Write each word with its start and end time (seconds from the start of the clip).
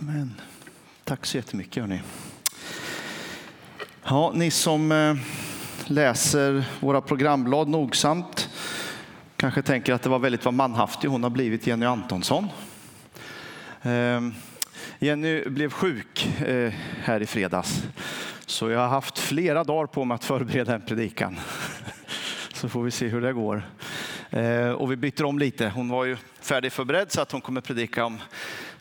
Amen. 0.00 0.40
Tack 1.04 1.26
så 1.26 1.36
jättemycket. 1.36 1.82
Hörni. 1.82 2.00
Ja, 4.04 4.32
ni 4.34 4.50
som 4.50 4.92
eh, 4.92 5.14
läser 5.86 6.64
våra 6.80 7.00
programblad 7.00 7.68
nogsamt 7.68 8.48
kanske 9.36 9.62
tänker 9.62 9.92
att 9.92 10.02
det 10.02 10.08
var 10.08 10.18
väldigt 10.18 10.44
vad 10.44 10.54
manhaftig 10.54 11.08
hon 11.08 11.22
har 11.22 11.30
blivit, 11.30 11.66
Jenny 11.66 11.86
Antonsson. 11.86 12.48
Ehm, 13.82 14.34
Jenny 14.98 15.48
blev 15.48 15.70
sjuk 15.70 16.40
eh, 16.46 16.72
här 17.02 17.22
i 17.22 17.26
fredags, 17.26 17.82
så 18.46 18.70
jag 18.70 18.80
har 18.80 18.88
haft 18.88 19.18
flera 19.18 19.64
dagar 19.64 19.86
på 19.86 20.04
mig 20.04 20.14
att 20.14 20.24
förbereda 20.24 20.74
en 20.74 20.86
predikan. 20.86 21.40
Så 22.54 22.68
får 22.68 22.82
vi 22.82 22.90
se 22.90 23.08
hur 23.08 23.20
det 23.20 23.32
går. 23.32 23.62
Eh, 24.30 24.70
och 24.70 24.92
vi 24.92 24.96
byter 24.96 25.24
om 25.24 25.38
lite. 25.38 25.68
Hon 25.68 25.88
var 25.88 26.04
ju 26.04 26.16
färdigförberedd 26.40 27.12
så 27.12 27.20
att 27.20 27.32
hon 27.32 27.40
kommer 27.40 27.60
predika 27.60 28.04
om 28.04 28.18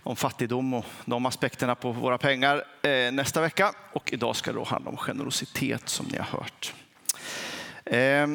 om 0.03 0.15
fattigdom 0.15 0.73
och 0.73 0.85
de 1.05 1.25
aspekterna 1.25 1.75
på 1.75 1.91
våra 1.91 2.17
pengar 2.17 2.63
eh, 2.81 3.11
nästa 3.11 3.41
vecka. 3.41 3.73
Och 3.93 4.13
idag 4.13 4.35
ska 4.35 4.51
det 4.51 4.57
då 4.57 4.63
handla 4.63 4.89
om 4.89 4.97
generositet 4.97 5.89
som 5.89 6.05
ni 6.11 6.17
har 6.17 6.25
hört. 6.25 6.73
Eh, 7.85 8.27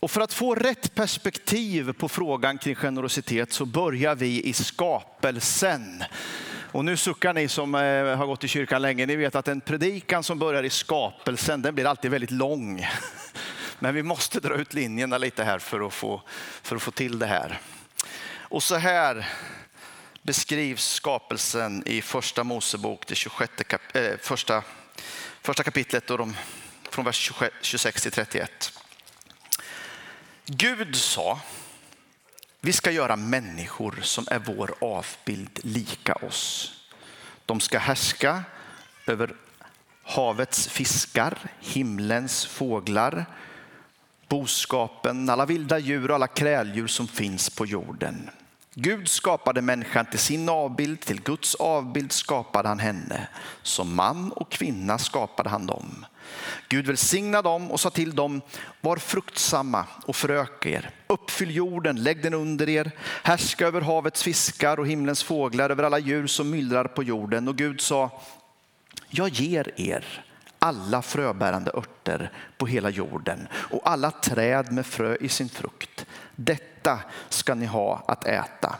och 0.00 0.10
för 0.10 0.20
att 0.20 0.32
få 0.32 0.54
rätt 0.54 0.94
perspektiv 0.94 1.92
på 1.92 2.08
frågan 2.08 2.58
kring 2.58 2.74
generositet 2.74 3.52
så 3.52 3.66
börjar 3.66 4.14
vi 4.14 4.42
i 4.42 4.52
skapelsen. 4.52 6.04
Och 6.72 6.84
nu 6.84 6.96
suckar 6.96 7.32
ni 7.32 7.48
som 7.48 7.74
eh, 7.74 7.80
har 8.16 8.26
gått 8.26 8.44
i 8.44 8.48
kyrkan 8.48 8.82
länge. 8.82 9.06
Ni 9.06 9.16
vet 9.16 9.34
att 9.34 9.48
en 9.48 9.60
predikan 9.60 10.22
som 10.22 10.38
börjar 10.38 10.62
i 10.62 10.70
skapelsen 10.70 11.62
den 11.62 11.74
blir 11.74 11.86
alltid 11.86 12.10
väldigt 12.10 12.30
lång. 12.30 12.86
Men 13.78 13.94
vi 13.94 14.02
måste 14.02 14.40
dra 14.40 14.54
ut 14.54 14.74
linjerna 14.74 15.18
lite 15.18 15.44
här 15.44 15.58
för 15.58 15.86
att 15.86 15.92
få, 15.92 16.22
för 16.62 16.76
att 16.76 16.82
få 16.82 16.90
till 16.90 17.18
det 17.18 17.26
här. 17.26 17.60
Och 18.38 18.62
så 18.62 18.76
här 18.76 19.28
beskrivs 20.22 20.92
skapelsen 20.92 21.82
i 21.86 22.02
första 22.02 22.44
Mosebok, 22.44 23.06
det 23.06 23.14
26 23.14 23.52
kap, 23.66 23.96
eh, 23.96 24.16
första, 24.20 24.62
första 25.42 25.62
kapitlet 25.62 26.10
och 26.10 26.18
de, 26.18 26.36
från 26.90 27.04
vers 27.04 27.32
26 27.60 28.02
till 28.02 28.12
31. 28.12 28.72
Gud 30.46 30.96
sa, 30.96 31.40
vi 32.60 32.72
ska 32.72 32.90
göra 32.90 33.16
människor 33.16 33.98
som 34.02 34.26
är 34.30 34.38
vår 34.38 34.74
avbild 34.80 35.60
lika 35.62 36.14
oss. 36.14 36.72
De 37.46 37.60
ska 37.60 37.78
härska 37.78 38.44
över 39.06 39.34
havets 40.02 40.68
fiskar, 40.68 41.38
himlens 41.60 42.46
fåglar, 42.46 43.26
boskapen, 44.28 45.30
alla 45.30 45.46
vilda 45.46 45.78
djur 45.78 46.08
och 46.08 46.14
alla 46.14 46.26
kräldjur 46.26 46.86
som 46.86 47.08
finns 47.08 47.50
på 47.50 47.66
jorden. 47.66 48.30
Gud 48.74 49.08
skapade 49.08 49.62
människan 49.62 50.06
till 50.06 50.18
sin 50.18 50.48
avbild, 50.48 51.00
till 51.00 51.22
Guds 51.22 51.54
avbild 51.54 52.12
skapade 52.12 52.68
han 52.68 52.78
henne. 52.78 53.28
Som 53.62 53.94
man 53.94 54.32
och 54.32 54.50
kvinna 54.50 54.98
skapade 54.98 55.48
han 55.48 55.66
dem. 55.66 56.06
Gud 56.68 56.86
välsignade 56.86 57.48
dem 57.48 57.70
och 57.70 57.80
sa 57.80 57.90
till 57.90 58.14
dem, 58.14 58.40
var 58.80 58.96
fruktsamma 58.96 59.86
och 60.06 60.16
förök 60.16 60.66
er. 60.66 60.90
Uppfyll 61.06 61.56
jorden, 61.56 62.02
lägg 62.02 62.22
den 62.22 62.34
under 62.34 62.68
er. 62.68 62.90
Härska 63.22 63.66
över 63.66 63.80
havets 63.80 64.22
fiskar 64.22 64.80
och 64.80 64.86
himlens 64.86 65.22
fåglar, 65.22 65.70
över 65.70 65.84
alla 65.84 65.98
djur 65.98 66.26
som 66.26 66.50
myllrar 66.50 66.84
på 66.84 67.02
jorden. 67.02 67.48
Och 67.48 67.56
Gud 67.56 67.80
sa, 67.80 68.22
jag 69.08 69.28
ger 69.28 69.80
er 69.80 70.24
alla 70.58 71.02
fröbärande 71.02 71.70
örter 71.74 72.32
på 72.58 72.66
hela 72.66 72.90
jorden 72.90 73.48
och 73.52 73.90
alla 73.90 74.10
träd 74.10 74.72
med 74.72 74.86
frö 74.86 75.16
i 75.20 75.28
sin 75.28 75.48
frukt. 75.48 76.06
Detta 76.36 76.98
ska 77.28 77.54
ni 77.54 77.66
ha 77.66 78.04
att 78.08 78.26
äta. 78.26 78.76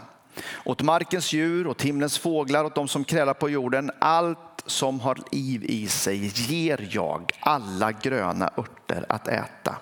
Åt 0.65 0.83
markens 0.83 1.33
djur, 1.33 1.67
åt 1.67 1.83
himlens 1.83 2.19
fåglar, 2.19 2.65
åt 2.65 2.75
de 2.75 2.89
som 2.89 3.05
krälar 3.05 3.35
på 3.35 3.51
jorden, 3.51 3.91
allt 3.99 4.39
som 4.67 5.01
har 5.01 5.19
liv 5.33 5.65
i 5.65 5.89
sig 5.89 6.33
ger 6.35 6.89
jag 6.91 7.31
alla 7.41 7.93
gröna 7.93 8.51
örter 8.57 9.07
att 9.09 9.29
äta. 9.29 9.77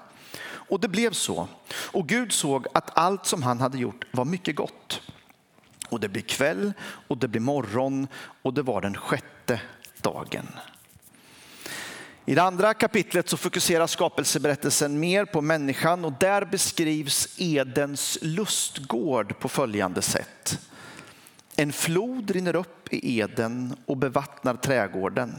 Och 0.71 0.81
det 0.81 0.89
blev 0.89 1.13
så. 1.13 1.49
Och 1.93 2.09
Gud 2.09 2.33
såg 2.33 2.67
att 2.75 2.99
allt 2.99 3.27
som 3.27 3.43
han 3.43 3.61
hade 3.61 3.79
gjort 3.79 4.05
var 4.11 4.25
mycket 4.25 4.57
gott. 4.57 5.03
Och 5.89 6.01
det 6.01 6.09
blev 6.09 6.23
kväll 6.23 6.73
och 7.09 7.19
det 7.19 7.29
blev 7.29 7.43
morgon 7.43 8.09
och 8.43 8.55
det 8.55 8.63
var 8.63 8.81
den 8.81 8.97
sjätte 8.97 9.61
dagen. 10.03 10.47
I 12.31 12.35
det 12.35 12.43
andra 12.43 12.75
kapitlet 12.75 13.29
så 13.29 13.37
fokuserar 13.37 13.87
skapelseberättelsen 13.87 15.01
mer 15.01 15.25
på 15.25 15.41
människan 15.41 16.05
och 16.05 16.13
där 16.21 16.45
beskrivs 16.45 17.29
Edens 17.39 18.19
lustgård 18.23 19.39
på 19.39 19.49
följande 19.49 20.03
sätt. 20.03 20.59
En 21.57 21.73
flod 21.73 22.31
rinner 22.31 22.57
upp 22.57 22.93
i 22.93 23.19
Eden 23.19 23.77
och 23.87 23.97
bevattnar 23.97 24.55
trädgården. 24.55 25.35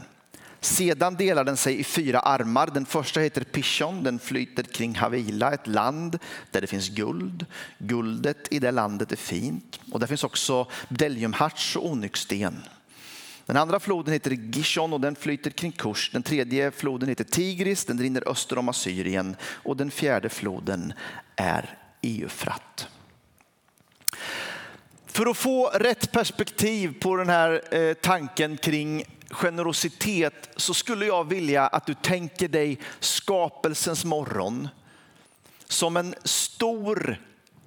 Sedan 0.59 1.15
delar 1.15 1.43
den 1.43 1.57
sig 1.57 1.79
i 1.79 1.83
fyra 1.83 2.19
armar. 2.19 2.69
Den 2.73 2.85
första 2.85 3.19
heter 3.19 3.43
Pishon, 3.43 4.03
den 4.03 4.19
flyter 4.19 4.63
kring 4.63 4.95
Havila, 4.95 5.53
ett 5.53 5.67
land 5.67 6.19
där 6.51 6.61
det 6.61 6.67
finns 6.67 6.89
guld. 6.89 7.45
Guldet 7.77 8.47
i 8.49 8.59
det 8.59 8.71
landet 8.71 9.11
är 9.11 9.15
fint 9.15 9.79
och 9.91 9.99
där 9.99 10.07
finns 10.07 10.23
också 10.23 10.67
bdelliumharts 10.89 11.75
och 11.75 11.85
onyxsten. 11.85 12.61
Den 13.51 13.57
andra 13.57 13.79
floden 13.79 14.13
heter 14.13 14.31
Gishon 14.31 14.93
och 14.93 15.01
den 15.01 15.15
flyter 15.15 15.51
kring 15.51 15.71
Kurs. 15.71 16.09
Den 16.13 16.23
tredje 16.23 16.71
floden 16.71 17.09
heter 17.09 17.23
Tigris, 17.23 17.85
den 17.85 17.99
rinner 17.99 18.29
öster 18.29 18.57
om 18.57 18.69
Assyrien. 18.69 19.35
Och 19.43 19.77
den 19.77 19.91
fjärde 19.91 20.29
floden 20.29 20.93
är 21.35 21.77
Eufrat. 22.01 22.87
För 25.05 25.25
att 25.25 25.37
få 25.37 25.67
rätt 25.67 26.11
perspektiv 26.11 26.99
på 26.99 27.15
den 27.15 27.29
här 27.29 27.75
eh, 27.75 27.93
tanken 27.93 28.57
kring 28.57 29.03
generositet 29.29 30.49
så 30.55 30.73
skulle 30.73 31.05
jag 31.05 31.29
vilja 31.29 31.67
att 31.67 31.85
du 31.85 31.93
tänker 31.93 32.47
dig 32.47 32.79
skapelsens 32.99 34.05
morgon 34.05 34.67
som 35.67 35.97
en 35.97 36.15
stor 36.23 37.17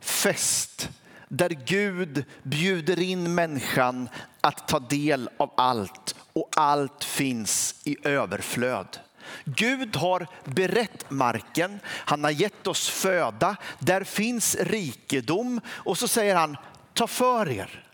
fest 0.01 0.89
där 1.29 1.51
Gud 1.51 2.25
bjuder 2.43 3.01
in 3.01 3.35
människan 3.35 4.09
att 4.45 4.69
ta 4.69 4.79
del 4.79 5.31
av 5.37 5.51
allt 5.57 6.15
och 6.33 6.51
allt 6.57 7.05
finns 7.05 7.75
i 7.85 7.97
överflöd. 8.09 8.99
Gud 9.45 9.97
har 9.97 10.27
berett 10.45 11.11
marken, 11.11 11.81
han 11.87 12.25
har 12.25 12.31
gett 12.31 12.67
oss 12.67 12.89
föda, 12.89 13.57
där 13.79 14.05
finns 14.05 14.57
rikedom 14.61 15.61
och 15.69 15.99
så 15.99 16.09
säger 16.09 16.37
han 16.37 16.57
ta 16.95 17.07
för 17.07 17.51
er. 17.51 17.87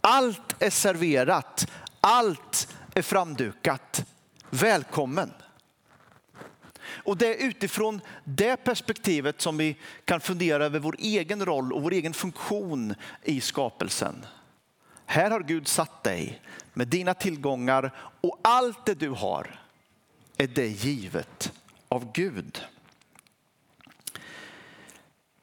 Allt 0.00 0.62
är 0.62 0.70
serverat, 0.70 1.66
allt 2.00 2.68
är 2.94 3.02
framdukat. 3.02 4.04
Välkommen. 4.50 5.32
Och 6.84 7.16
det 7.16 7.42
är 7.42 7.48
utifrån 7.48 8.00
det 8.24 8.56
perspektivet 8.56 9.40
som 9.40 9.56
vi 9.56 9.76
kan 10.04 10.20
fundera 10.20 10.64
över 10.64 10.78
vår 10.78 10.96
egen 10.98 11.44
roll 11.44 11.72
och 11.72 11.82
vår 11.82 11.92
egen 11.92 12.14
funktion 12.14 12.94
i 13.22 13.40
skapelsen. 13.40 14.26
Här 15.06 15.30
har 15.30 15.40
Gud 15.40 15.68
satt 15.68 16.04
dig 16.04 16.40
med 16.72 16.88
dina 16.88 17.14
tillgångar 17.14 17.92
och 18.20 18.40
allt 18.42 18.86
det 18.86 18.94
du 18.94 19.08
har 19.08 19.60
är 20.36 20.46
det 20.46 20.66
givet 20.66 21.52
av 21.88 22.12
Gud. 22.12 22.60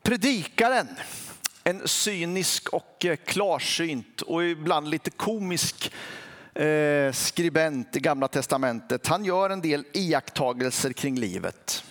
Predikaren, 0.02 0.88
en 1.64 1.88
cynisk 1.88 2.70
och 2.70 3.06
eh, 3.06 3.16
klarsynt 3.16 4.22
och 4.22 4.44
ibland 4.44 4.88
lite 4.88 5.10
komisk 5.10 5.94
eh, 6.54 7.12
skribent 7.12 7.96
i 7.96 8.00
Gamla 8.00 8.28
Testamentet, 8.28 9.08
han 9.08 9.26
gör 9.26 9.50
en 9.50 9.62
del 9.62 9.86
iakttagelser 9.94 10.94
kring 10.94 11.20
livet. 11.20 11.83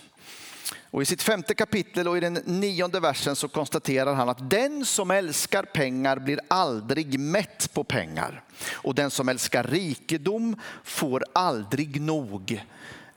Och 0.93 1.01
I 1.01 1.05
sitt 1.05 1.21
femte 1.21 1.53
kapitel 1.53 2.07
och 2.07 2.17
i 2.17 2.19
den 2.19 2.33
nionde 2.33 2.99
versen 2.99 3.35
så 3.35 3.47
konstaterar 3.47 4.13
han 4.13 4.29
att 4.29 4.49
den 4.49 4.85
som 4.85 5.11
älskar 5.11 5.63
pengar 5.63 6.19
blir 6.19 6.39
aldrig 6.47 7.19
mätt 7.19 7.73
på 7.73 7.83
pengar. 7.83 8.43
Och 8.71 8.95
den 8.95 9.11
som 9.11 9.29
älskar 9.29 9.63
rikedom 9.63 10.55
får 10.83 11.23
aldrig 11.33 12.01
nog. 12.01 12.63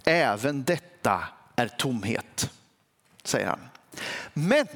Även 0.05 0.65
detta 0.65 1.25
är 1.56 1.69
tomhet, 1.69 2.50
säger 3.23 3.47
han. 3.47 3.69
Men 4.33 4.69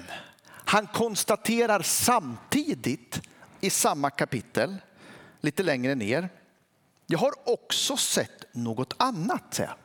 han 0.46 0.86
konstaterar 0.86 1.82
samtidigt 1.82 3.20
i 3.60 3.70
samma 3.70 4.10
kapitel, 4.10 4.76
lite 5.40 5.62
längre 5.62 5.94
ner, 5.94 6.28
jag 7.06 7.18
har 7.18 7.32
också 7.44 7.96
sett 7.96 8.44
något 8.52 8.94
annat, 8.96 9.44
säger 9.54 9.68
han. 9.68 9.78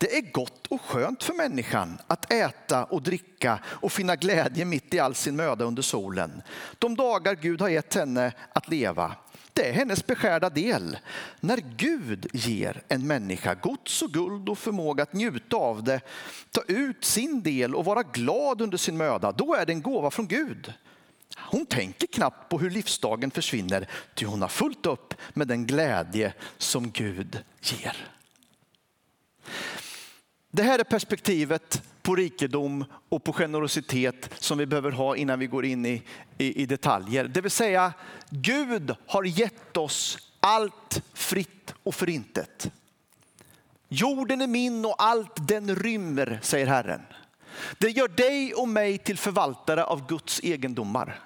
Det 0.00 0.16
är 0.16 0.32
gott 0.32 0.66
och 0.66 0.80
skönt 0.80 1.22
för 1.22 1.34
människan 1.34 1.98
att 2.06 2.32
äta 2.32 2.84
och 2.84 3.02
dricka 3.02 3.58
och 3.66 3.92
finna 3.92 4.16
glädje 4.16 4.64
mitt 4.64 4.94
i 4.94 4.98
all 4.98 5.14
sin 5.14 5.36
möda 5.36 5.64
under 5.64 5.82
solen. 5.82 6.42
De 6.78 6.96
dagar 6.96 7.34
Gud 7.34 7.60
har 7.60 7.68
gett 7.68 7.94
henne 7.94 8.32
att 8.52 8.68
leva, 8.68 9.16
det 9.52 9.68
är 9.68 9.72
hennes 9.72 10.06
beskärda 10.06 10.50
del. 10.50 10.98
När 11.40 11.56
Gud 11.76 12.26
ger 12.32 12.82
en 12.88 13.06
människa 13.06 13.54
gods 13.54 14.02
och 14.02 14.12
guld 14.12 14.48
och 14.48 14.58
förmåga 14.58 15.02
att 15.02 15.12
njuta 15.12 15.56
av 15.56 15.84
det, 15.84 16.00
ta 16.50 16.62
ut 16.68 17.04
sin 17.04 17.42
del 17.42 17.74
och 17.74 17.84
vara 17.84 18.02
glad 18.02 18.60
under 18.60 18.78
sin 18.78 18.96
möda, 18.96 19.32
då 19.32 19.54
är 19.54 19.66
det 19.66 19.72
en 19.72 19.82
gåva 19.82 20.10
från 20.10 20.26
Gud. 20.26 20.72
Hon 21.36 21.66
tänker 21.66 22.06
knappt 22.06 22.48
på 22.48 22.58
hur 22.58 22.70
livsdagen 22.70 23.30
försvinner, 23.30 23.88
ty 24.14 24.26
hon 24.26 24.42
har 24.42 24.48
fullt 24.48 24.86
upp 24.86 25.14
med 25.34 25.48
den 25.48 25.66
glädje 25.66 26.32
som 26.58 26.90
Gud 26.90 27.44
ger. 27.60 28.19
Det 30.50 30.62
här 30.62 30.78
är 30.78 30.84
perspektivet 30.84 31.82
på 32.02 32.16
rikedom 32.16 32.84
och 33.08 33.24
på 33.24 33.32
generositet 33.32 34.30
som 34.38 34.58
vi 34.58 34.66
behöver 34.66 34.90
ha 34.90 35.16
innan 35.16 35.38
vi 35.38 35.46
går 35.46 35.64
in 35.64 35.86
i, 35.86 36.02
i, 36.38 36.62
i 36.62 36.66
detaljer. 36.66 37.24
Det 37.24 37.40
vill 37.40 37.50
säga, 37.50 37.92
Gud 38.30 38.94
har 39.06 39.24
gett 39.24 39.76
oss 39.76 40.18
allt 40.40 41.02
fritt 41.14 41.74
och 41.82 41.94
förintet. 41.94 42.70
Jorden 43.88 44.40
är 44.40 44.46
min 44.46 44.84
och 44.84 45.02
allt 45.02 45.48
den 45.48 45.76
rymmer, 45.76 46.38
säger 46.42 46.66
Herren. 46.66 47.02
Det 47.78 47.90
gör 47.90 48.08
dig 48.08 48.54
och 48.54 48.68
mig 48.68 48.98
till 48.98 49.18
förvaltare 49.18 49.84
av 49.84 50.06
Guds 50.06 50.40
egendomar. 50.40 51.20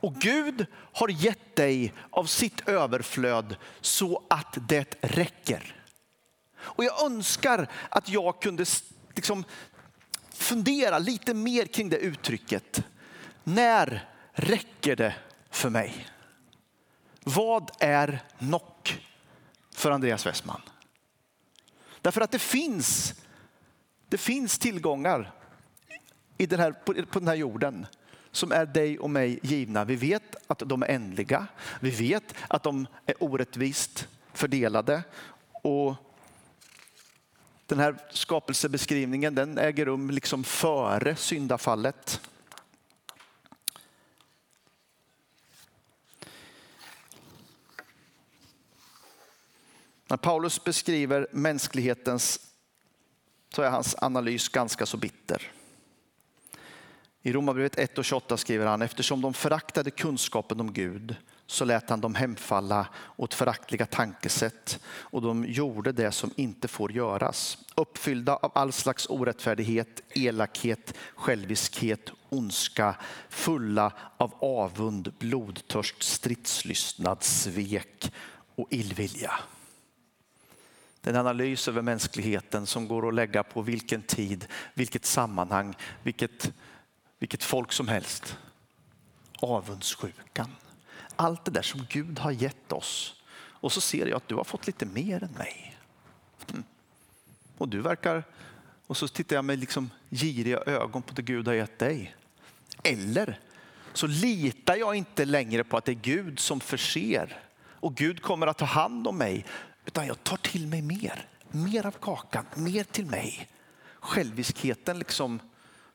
Och 0.00 0.14
Gud 0.14 0.66
har 0.72 1.08
gett 1.08 1.56
dig 1.56 1.92
av 2.10 2.24
sitt 2.24 2.68
överflöd 2.68 3.56
så 3.80 4.22
att 4.28 4.58
det 4.68 4.94
räcker. 5.00 5.75
Och 6.66 6.84
jag 6.84 7.04
önskar 7.04 7.68
att 7.88 8.08
jag 8.08 8.42
kunde 8.42 8.64
liksom 9.14 9.44
fundera 10.30 10.98
lite 10.98 11.34
mer 11.34 11.66
kring 11.66 11.88
det 11.88 11.96
uttrycket. 11.96 12.84
När 13.44 14.08
räcker 14.32 14.96
det 14.96 15.14
för 15.50 15.70
mig? 15.70 16.06
Vad 17.24 17.70
är 17.80 18.24
nock 18.38 19.02
för 19.74 19.90
Andreas 19.90 20.26
Westman? 20.26 20.60
Därför 22.00 22.20
att 22.20 22.30
det 22.30 22.38
finns, 22.38 23.14
det 24.08 24.18
finns 24.18 24.58
tillgångar 24.58 25.32
i 26.38 26.46
den 26.46 26.60
här, 26.60 26.72
på 27.04 27.18
den 27.18 27.28
här 27.28 27.34
jorden 27.34 27.86
som 28.30 28.52
är 28.52 28.66
dig 28.66 28.98
och 28.98 29.10
mig 29.10 29.38
givna. 29.42 29.84
Vi 29.84 29.96
vet 29.96 30.36
att 30.46 30.58
de 30.58 30.82
är 30.82 30.86
ändliga. 30.86 31.46
Vi 31.80 31.90
vet 31.90 32.34
att 32.48 32.62
de 32.62 32.86
är 33.06 33.22
orättvist 33.22 34.08
fördelade. 34.32 35.02
Och 35.62 35.94
den 37.66 37.78
här 37.78 37.96
skapelsebeskrivningen 38.10 39.34
den 39.34 39.58
äger 39.58 39.84
rum 39.84 40.10
liksom 40.10 40.44
före 40.44 41.16
syndafallet. 41.16 42.20
När 50.08 50.16
Paulus 50.16 50.64
beskriver 50.64 51.26
mänsklighetens 51.32 52.40
så 53.54 53.62
är 53.62 53.70
hans 53.70 53.96
analys 53.98 54.48
ganska 54.48 54.86
så 54.86 54.96
bitter. 54.96 55.52
I 57.22 57.32
Romarbrevet 57.32 57.78
1 57.78 57.98
och 57.98 58.04
28 58.04 58.36
skriver 58.36 58.66
han, 58.66 58.82
eftersom 58.82 59.20
de 59.20 59.34
föraktade 59.34 59.90
kunskapen 59.90 60.60
om 60.60 60.72
Gud 60.72 61.16
så 61.46 61.64
lät 61.64 61.90
han 61.90 62.00
dem 62.00 62.14
hemfalla 62.14 62.86
åt 63.16 63.34
föraktliga 63.34 63.86
tankesätt 63.86 64.80
och 64.86 65.22
de 65.22 65.44
gjorde 65.44 65.92
det 65.92 66.12
som 66.12 66.30
inte 66.36 66.68
får 66.68 66.92
göras. 66.92 67.58
Uppfyllda 67.74 68.36
av 68.36 68.52
all 68.54 68.72
slags 68.72 69.06
orättfärdighet, 69.10 70.00
elakhet, 70.14 70.94
själviskhet, 71.14 72.10
ondska, 72.28 72.96
fulla 73.28 73.92
av 74.16 74.34
avund, 74.40 75.12
blodtörst, 75.18 76.02
stridslystnad, 76.02 77.22
svek 77.22 78.12
och 78.54 78.68
illvilja. 78.70 79.32
Det 81.00 81.10
är 81.10 81.14
en 81.14 81.20
analys 81.20 81.68
över 81.68 81.82
mänskligheten 81.82 82.66
som 82.66 82.88
går 82.88 83.08
att 83.08 83.14
lägga 83.14 83.42
på 83.42 83.62
vilken 83.62 84.02
tid, 84.02 84.46
vilket 84.74 85.04
sammanhang, 85.04 85.74
vilket, 86.02 86.52
vilket 87.18 87.44
folk 87.44 87.72
som 87.72 87.88
helst. 87.88 88.36
Avundsjukan. 89.40 90.50
Allt 91.16 91.44
det 91.44 91.50
där 91.50 91.62
som 91.62 91.86
Gud 91.88 92.18
har 92.18 92.30
gett 92.30 92.72
oss. 92.72 93.22
Och 93.36 93.72
så 93.72 93.80
ser 93.80 94.06
jag 94.06 94.16
att 94.16 94.28
du 94.28 94.34
har 94.34 94.44
fått 94.44 94.66
lite 94.66 94.86
mer 94.86 95.22
än 95.24 95.32
mig. 95.32 95.78
Mm. 96.50 96.64
Och 97.58 97.68
du 97.68 97.80
verkar... 97.80 98.24
Och 98.86 98.96
så 98.96 99.08
tittar 99.08 99.36
jag 99.36 99.44
med 99.44 99.58
liksom 99.58 99.90
giriga 100.10 100.58
ögon 100.58 101.02
på 101.02 101.14
det 101.14 101.22
Gud 101.22 101.46
har 101.46 101.54
gett 101.54 101.78
dig. 101.78 102.16
Eller 102.82 103.40
så 103.92 104.06
litar 104.06 104.76
jag 104.76 104.94
inte 104.94 105.24
längre 105.24 105.64
på 105.64 105.76
att 105.76 105.84
det 105.84 105.92
är 105.92 105.94
Gud 105.94 106.38
som 106.38 106.60
förser 106.60 107.40
och 107.58 107.94
Gud 107.94 108.22
kommer 108.22 108.46
att 108.46 108.58
ta 108.58 108.64
hand 108.64 109.06
om 109.06 109.18
mig 109.18 109.44
utan 109.84 110.06
jag 110.06 110.24
tar 110.24 110.36
till 110.36 110.66
mig 110.66 110.82
mer. 110.82 111.28
Mer 111.50 111.86
av 111.86 111.90
kakan, 111.90 112.44
mer 112.54 112.84
till 112.84 113.06
mig. 113.06 113.48
Själviskheten 114.00 114.98
liksom 114.98 115.40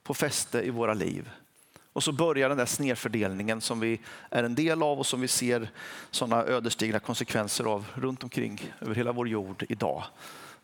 på 0.03 0.13
fäste 0.13 0.62
i 0.62 0.69
våra 0.69 0.94
liv. 0.94 1.29
Och 1.93 2.03
så 2.03 2.11
börjar 2.11 2.49
den 2.49 2.57
där 2.57 2.65
snedfördelningen 2.65 3.61
som 3.61 3.79
vi 3.79 3.99
är 4.29 4.43
en 4.43 4.55
del 4.55 4.83
av 4.83 4.99
och 4.99 5.05
som 5.05 5.21
vi 5.21 5.27
ser 5.27 5.71
sådana 6.11 6.43
ödesdigra 6.43 6.99
konsekvenser 6.99 7.63
av 7.63 7.85
runt 7.93 8.23
omkring 8.23 8.73
över 8.79 8.95
hela 8.95 9.11
vår 9.11 9.27
jord 9.27 9.65
idag. 9.69 10.03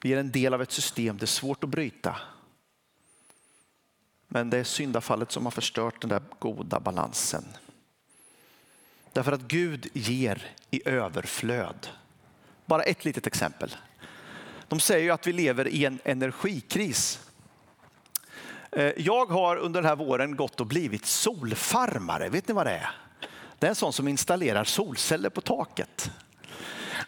Vi 0.01 0.13
är 0.13 0.18
en 0.18 0.31
del 0.31 0.53
av 0.53 0.62
ett 0.62 0.71
system, 0.71 1.18
det 1.18 1.25
är 1.25 1.27
svårt 1.27 1.63
att 1.63 1.69
bryta. 1.69 2.15
Men 4.27 4.50
det 4.50 4.57
är 4.57 4.63
syndafallet 4.63 5.31
som 5.31 5.45
har 5.45 5.51
förstört 5.51 6.01
den 6.01 6.09
där 6.09 6.21
goda 6.39 6.79
balansen. 6.79 7.44
Därför 9.13 9.31
att 9.31 9.41
Gud 9.41 9.88
ger 9.94 10.51
i 10.71 10.89
överflöd. 10.89 11.88
Bara 12.65 12.83
ett 12.83 13.06
litet 13.06 13.27
exempel. 13.27 13.75
De 14.68 14.79
säger 14.79 15.03
ju 15.03 15.12
att 15.12 15.27
vi 15.27 15.33
lever 15.33 15.68
i 15.68 15.85
en 15.85 16.00
energikris. 16.03 17.26
Eh, 18.71 18.91
jag 18.97 19.25
har 19.25 19.57
under 19.57 19.81
den 19.81 19.89
här 19.89 19.95
våren 19.95 20.35
gått 20.35 20.59
och 20.59 20.67
blivit 20.67 21.05
solfarmare. 21.05 22.29
Vet 22.29 22.47
ni 22.47 22.53
vad 22.53 22.65
det 22.65 22.71
är? 22.71 22.89
Det 23.59 23.65
är 23.65 23.69
en 23.69 23.75
sån 23.75 23.93
som 23.93 24.07
installerar 24.07 24.63
solceller 24.63 25.29
på 25.29 25.41
taket. 25.41 26.11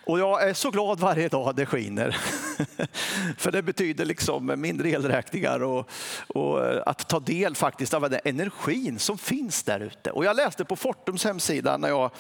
Och 0.06 0.19
jag 0.19 0.50
är 0.50 0.53
så 0.53 0.71
glad 0.71 1.00
varje 1.00 1.27
dag 1.27 1.56
det 1.56 1.65
skiner. 1.65 2.11
För 3.38 3.51
det 3.51 3.61
betyder 3.61 4.06
liksom 4.06 4.53
mindre 4.57 4.89
elräkningar 4.89 5.63
och, 5.63 5.89
och, 6.27 6.65
eh, 6.65 6.83
att 6.85 7.09
ta 7.09 7.19
del 7.19 7.56
faktiskt 7.56 7.94
av 7.94 8.09
den 8.09 8.19
energin 8.23 9.00
som 9.00 9.17
finns 9.17 9.63
där 9.63 9.79
ute. 9.79 10.11
Och 10.11 10.25
jag 10.25 10.35
läste 10.35 10.65
på 10.65 10.75
Fortums 10.75 11.23
hemsida 11.23 11.77
när 11.77 11.89
jag, 11.89 12.11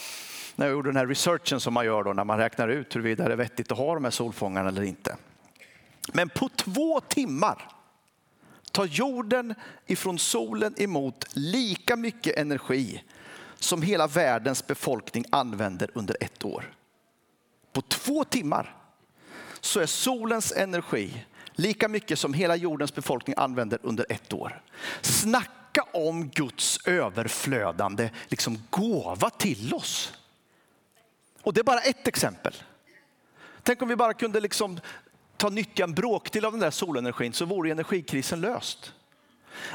när 0.55 0.65
jag 0.65 0.73
gjorde 0.73 0.89
den 0.89 0.95
här 0.95 1.07
researchen 1.07 1.59
som 1.59 1.73
man 1.73 1.85
gör 1.85 2.03
då 2.03 2.13
när 2.13 2.23
man 2.23 2.37
räknar 2.37 2.67
ut 2.67 2.95
huruvida 2.95 3.27
det 3.27 3.33
är 3.33 3.37
vettigt 3.37 3.71
att 3.71 3.77
ha 3.77 3.93
de 3.93 4.03
här 4.03 4.11
solfångarna 4.11 4.69
eller 4.69 4.83
inte. 4.83 5.15
Men 6.13 6.29
på 6.29 6.49
två 6.49 6.99
timmar 6.99 7.78
tar 8.71 8.85
jorden 8.85 9.55
ifrån 9.85 10.19
solen 10.19 10.73
emot 10.77 11.25
lika 11.33 11.95
mycket 11.95 12.37
energi 12.37 13.03
som 13.55 13.81
hela 13.81 14.07
världens 14.07 14.67
befolkning 14.67 15.25
använder 15.29 15.89
under 15.93 16.17
ett 16.19 16.45
år. 16.45 16.73
På 17.71 17.81
två 17.81 18.23
timmar 18.23 18.75
så 19.59 19.79
är 19.79 19.85
solens 19.85 20.51
energi 20.51 21.25
lika 21.51 21.87
mycket 21.87 22.19
som 22.19 22.33
hela 22.33 22.55
jordens 22.55 22.95
befolkning 22.95 23.35
använder 23.37 23.79
under 23.81 24.05
ett 24.09 24.33
år. 24.33 24.61
Snacka 25.01 25.83
om 25.93 26.29
Guds 26.29 26.87
överflödande 26.87 28.09
liksom 28.27 28.63
gåva 28.69 29.29
till 29.29 29.73
oss. 29.73 30.13
Och 31.41 31.53
det 31.53 31.59
är 31.59 31.63
bara 31.63 31.81
ett 31.81 32.07
exempel. 32.07 32.53
Tänk 33.63 33.81
om 33.81 33.87
vi 33.87 33.95
bara 33.95 34.13
kunde 34.13 34.39
liksom 34.39 34.79
ta 35.39 35.49
nyttja 35.49 35.83
en 35.83 35.93
bråkdel 35.93 36.45
av 36.45 36.51
den 36.51 36.61
där 36.61 36.71
solenergin 36.71 37.33
så 37.33 37.45
vore 37.45 37.71
energikrisen 37.71 38.41
löst. 38.41 38.93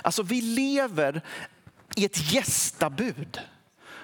Alltså 0.02 0.22
vi 0.22 0.40
lever 0.40 1.22
i 1.96 2.04
ett 2.04 2.32
gästabud 2.32 3.40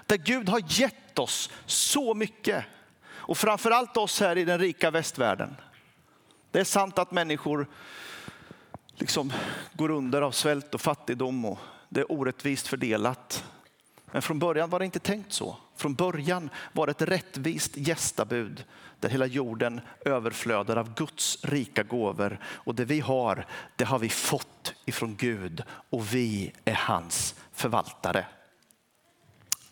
där 0.06 0.16
Gud 0.16 0.48
har 0.48 0.62
gett 0.80 1.18
oss 1.18 1.50
så 1.66 2.14
mycket 2.14 2.64
och 3.08 3.38
framförallt 3.38 3.96
oss 3.96 4.20
här 4.20 4.38
i 4.38 4.44
den 4.44 4.58
rika 4.58 4.90
västvärlden. 4.90 5.56
Det 6.50 6.60
är 6.60 6.64
sant 6.64 6.98
att 6.98 7.10
människor 7.10 7.66
liksom 8.94 9.32
går 9.72 9.90
under 9.90 10.22
av 10.22 10.30
svält 10.30 10.74
och 10.74 10.80
fattigdom 10.80 11.44
och 11.44 11.58
det 11.88 12.00
är 12.00 12.12
orättvist 12.12 12.68
fördelat. 12.68 13.44
Men 14.12 14.22
från 14.22 14.38
början 14.38 14.70
var 14.70 14.78
det 14.78 14.84
inte 14.84 14.98
tänkt 14.98 15.32
så. 15.32 15.56
Från 15.76 15.94
början 15.94 16.50
var 16.72 16.86
det 16.86 16.90
ett 16.90 17.02
rättvist 17.02 17.76
gästabud 17.76 18.64
där 19.00 19.08
hela 19.08 19.26
jorden 19.26 19.80
överflödar 20.04 20.76
av 20.76 20.94
Guds 20.94 21.44
rika 21.44 21.82
gåvor. 21.82 22.38
Och 22.44 22.74
det 22.74 22.84
vi 22.84 23.00
har, 23.00 23.46
det 23.76 23.84
har 23.84 23.98
vi 23.98 24.08
fått 24.08 24.74
ifrån 24.84 25.16
Gud 25.16 25.62
och 25.68 26.14
vi 26.14 26.52
är 26.64 26.74
hans 26.74 27.34
förvaltare. 27.52 28.26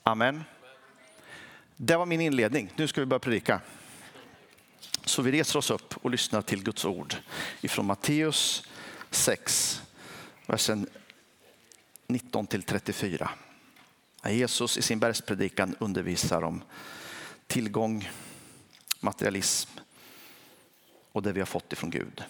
Amen. 0.03 0.45
Det 1.77 1.97
var 1.97 2.07
min 2.07 2.21
inledning. 2.21 2.73
Nu 2.77 2.87
ska 2.87 3.01
vi 3.01 3.07
börja 3.07 3.21
predika. 3.21 3.61
Så 5.05 5.23
vi 5.23 5.33
reser 5.33 5.59
oss 5.59 5.71
upp 5.71 5.97
och 5.97 6.11
lyssnar 6.11 6.43
till 6.43 6.63
Guds 6.63 6.85
ord 6.85 7.15
ifrån 7.61 7.87
Matteus 7.87 8.69
6, 9.11 9.83
versen 10.47 10.87
19 12.07 12.47
till 12.47 12.63
34. 12.63 13.31
Jesus 14.25 14.79
i 14.79 14.83
sin 14.83 14.99
bergspredikan 14.99 15.77
undervisar 15.79 16.43
om 16.43 16.63
tillgång, 17.47 18.11
materialism 19.01 19.71
och 21.13 21.23
det 21.23 21.33
vi 21.33 21.41
har 21.41 21.47
fått 21.47 21.73
ifrån 21.73 21.91
Gud. 21.91 22.25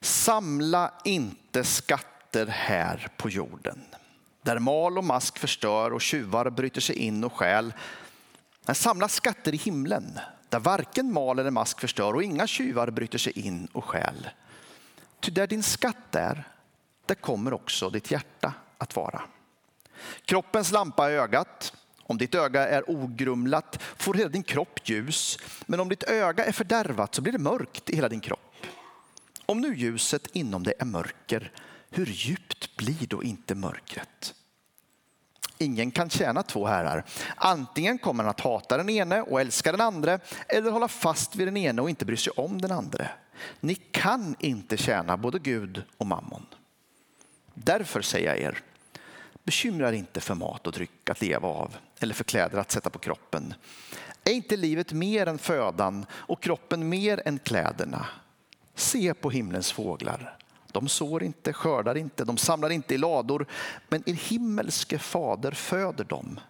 Samla 0.00 0.94
inte 1.04 1.64
skatter 1.64 2.46
här 2.46 3.08
på 3.16 3.30
jorden 3.30 3.84
där 4.42 4.58
mal 4.58 4.98
och 4.98 5.04
mask 5.04 5.38
förstör 5.38 5.92
och 5.92 6.00
tjuvar 6.00 6.50
bryter 6.50 6.80
sig 6.80 6.96
in 6.96 7.24
och 7.24 7.32
stjäl. 7.32 7.74
Men 8.66 8.74
samla 8.74 9.08
skatter 9.08 9.54
i 9.54 9.56
himlen 9.56 10.18
där 10.48 10.58
varken 10.58 11.12
mal 11.12 11.38
eller 11.38 11.50
mask 11.50 11.80
förstör 11.80 12.14
och 12.14 12.22
inga 12.22 12.46
tjuvar 12.46 12.90
bryter 12.90 13.18
sig 13.18 13.38
in 13.38 13.68
och 13.72 13.84
stjäl. 13.84 14.30
Ty 15.20 15.32
där 15.32 15.46
din 15.46 15.62
skatt 15.62 16.14
är, 16.14 16.48
där 17.06 17.14
kommer 17.14 17.52
också 17.52 17.90
ditt 17.90 18.10
hjärta 18.10 18.54
att 18.78 18.96
vara. 18.96 19.22
Kroppens 20.24 20.72
lampa 20.72 21.10
är 21.10 21.14
ögat. 21.14 21.72
Om 22.02 22.18
ditt 22.18 22.34
öga 22.34 22.68
är 22.68 22.90
ogrumlat 22.90 23.82
får 23.96 24.14
hela 24.14 24.28
din 24.28 24.42
kropp 24.42 24.80
ljus. 24.88 25.38
Men 25.66 25.80
om 25.80 25.88
ditt 25.88 26.02
öga 26.02 26.44
är 26.44 26.52
fördärvat 26.52 27.14
så 27.14 27.22
blir 27.22 27.32
det 27.32 27.38
mörkt 27.38 27.90
i 27.90 27.96
hela 27.96 28.08
din 28.08 28.20
kropp. 28.20 28.66
Om 29.46 29.60
nu 29.60 29.74
ljuset 29.74 30.26
inom 30.32 30.62
dig 30.62 30.74
är 30.78 30.84
mörker, 30.84 31.52
hur 31.90 32.06
djupt 32.06 32.76
blir 32.76 33.06
då 33.06 33.22
inte 33.22 33.54
mörkret? 33.54 34.34
Ingen 35.58 35.90
kan 35.90 36.10
tjäna 36.10 36.42
två 36.42 36.66
herrar. 36.66 37.04
Antingen 37.36 37.98
kommer 37.98 38.24
han 38.24 38.30
att 38.30 38.40
hata 38.40 38.76
den 38.76 38.88
ene 38.88 39.22
och 39.22 39.40
älska 39.40 39.72
den 39.72 39.80
andra 39.80 40.18
eller 40.48 40.70
hålla 40.70 40.88
fast 40.88 41.36
vid 41.36 41.46
den 41.46 41.56
ene 41.56 41.82
och 41.82 41.90
inte 41.90 42.04
bry 42.04 42.16
sig 42.16 42.32
om 42.36 42.60
den 42.60 42.72
andra. 42.72 43.08
Ni 43.60 43.74
kan 43.74 44.36
inte 44.38 44.76
tjäna 44.76 45.16
både 45.16 45.38
Gud 45.38 45.82
och 45.96 46.06
mammon. 46.06 46.46
Därför 47.54 48.02
säger 48.02 48.28
jag 48.28 48.38
er, 48.38 48.58
bekymra 49.44 49.88
er 49.88 49.92
inte 49.92 50.20
för 50.20 50.34
mat 50.34 50.66
och 50.66 50.72
dryck 50.72 51.10
att 51.10 51.20
leva 51.20 51.48
av 51.48 51.76
eller 52.00 52.14
för 52.14 52.24
kläder 52.24 52.58
att 52.58 52.70
sätta 52.70 52.90
på 52.90 52.98
kroppen. 52.98 53.54
Är 54.24 54.32
inte 54.32 54.56
livet 54.56 54.92
mer 54.92 55.26
än 55.26 55.38
födan 55.38 56.06
och 56.12 56.42
kroppen 56.42 56.88
mer 56.88 57.22
än 57.24 57.38
kläderna? 57.38 58.06
Se 58.74 59.14
på 59.14 59.30
himlens 59.30 59.72
fåglar. 59.72 60.36
De 60.72 60.88
sår 60.88 61.22
inte, 61.22 61.52
skördar 61.52 61.96
inte, 61.96 62.24
de 62.24 62.36
samlar 62.36 62.70
inte 62.70 62.94
i 62.94 62.98
lador, 62.98 63.46
men 63.88 64.02
er 64.06 64.14
himmelske 64.14 64.98
fader 64.98 65.52
föder 65.52 66.04
dem. 66.04 66.40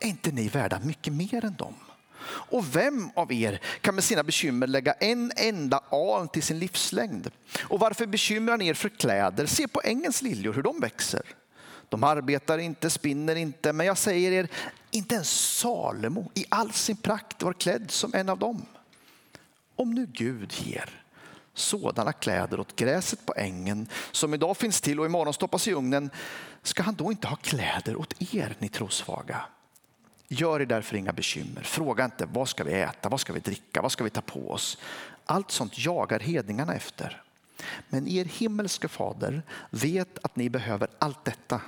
Är 0.00 0.08
inte 0.08 0.32
ni 0.32 0.48
värda 0.48 0.80
mycket 0.80 1.12
mer 1.12 1.44
än 1.44 1.54
dem? 1.54 1.74
Och 2.28 2.76
vem 2.76 3.10
av 3.14 3.32
er 3.32 3.60
kan 3.80 3.94
med 3.94 4.04
sina 4.04 4.22
bekymmer 4.22 4.66
lägga 4.66 4.92
en 4.92 5.32
enda 5.36 5.78
aln 5.90 6.28
till 6.28 6.42
sin 6.42 6.58
livslängd? 6.58 7.30
Och 7.60 7.80
varför 7.80 8.06
bekymrar 8.06 8.56
ni 8.56 8.66
er 8.66 8.74
för 8.74 8.88
kläder? 8.88 9.46
Se 9.46 9.68
på 9.68 9.80
ängens 9.84 10.22
liljor 10.22 10.52
hur 10.52 10.62
de 10.62 10.80
växer. 10.80 11.22
De 11.88 12.04
arbetar 12.04 12.58
inte, 12.58 12.90
spinner 12.90 13.36
inte, 13.36 13.72
men 13.72 13.86
jag 13.86 13.98
säger 13.98 14.32
er, 14.32 14.48
inte 14.90 15.14
ens 15.14 15.58
Salomo 15.58 16.30
i 16.34 16.44
all 16.48 16.72
sin 16.72 16.96
prakt 16.96 17.42
var 17.42 17.52
klädd 17.52 17.90
som 17.90 18.14
en 18.14 18.28
av 18.28 18.38
dem. 18.38 18.66
Om 19.76 19.94
nu 19.94 20.06
Gud 20.06 20.52
ger 20.52 21.02
sådana 21.54 22.12
kläder 22.12 22.60
åt 22.60 22.76
gräset 22.76 23.26
på 23.26 23.34
ängen 23.36 23.88
som 24.12 24.34
idag 24.34 24.56
finns 24.56 24.80
till 24.80 25.00
och 25.00 25.06
imorgon 25.06 25.34
stoppas 25.34 25.68
i 25.68 25.72
ugnen, 25.72 26.10
ska 26.62 26.82
han 26.82 26.94
då 26.94 27.10
inte 27.10 27.28
ha 27.28 27.36
kläder 27.36 27.96
åt 27.96 28.34
er, 28.34 28.56
ni 28.58 28.68
trosvaga? 28.68 29.40
Gör 30.28 30.60
er 30.60 30.66
därför 30.66 30.96
inga 30.96 31.12
bekymmer. 31.12 31.62
Fråga 31.62 32.04
inte 32.04 32.26
vad 32.26 32.48
ska 32.48 32.64
vi 32.64 32.72
äta, 32.72 33.08
vad 33.08 33.20
ska 33.20 33.32
vi 33.32 33.40
dricka, 33.40 33.82
vad 33.82 33.92
ska 33.92 34.04
vi 34.04 34.10
ta 34.10 34.20
på 34.20 34.50
oss? 34.50 34.78
Allt 35.24 35.50
sånt 35.50 35.78
jagar 35.78 36.20
hedningarna 36.20 36.74
efter. 36.74 37.22
Men 37.88 38.08
er 38.08 38.24
himmelske 38.24 38.88
fader 38.88 39.42
vet 39.70 40.18
att 40.22 40.36
ni 40.36 40.50
behöver 40.50 40.88
allt 40.98 41.24
detta. 41.24 41.60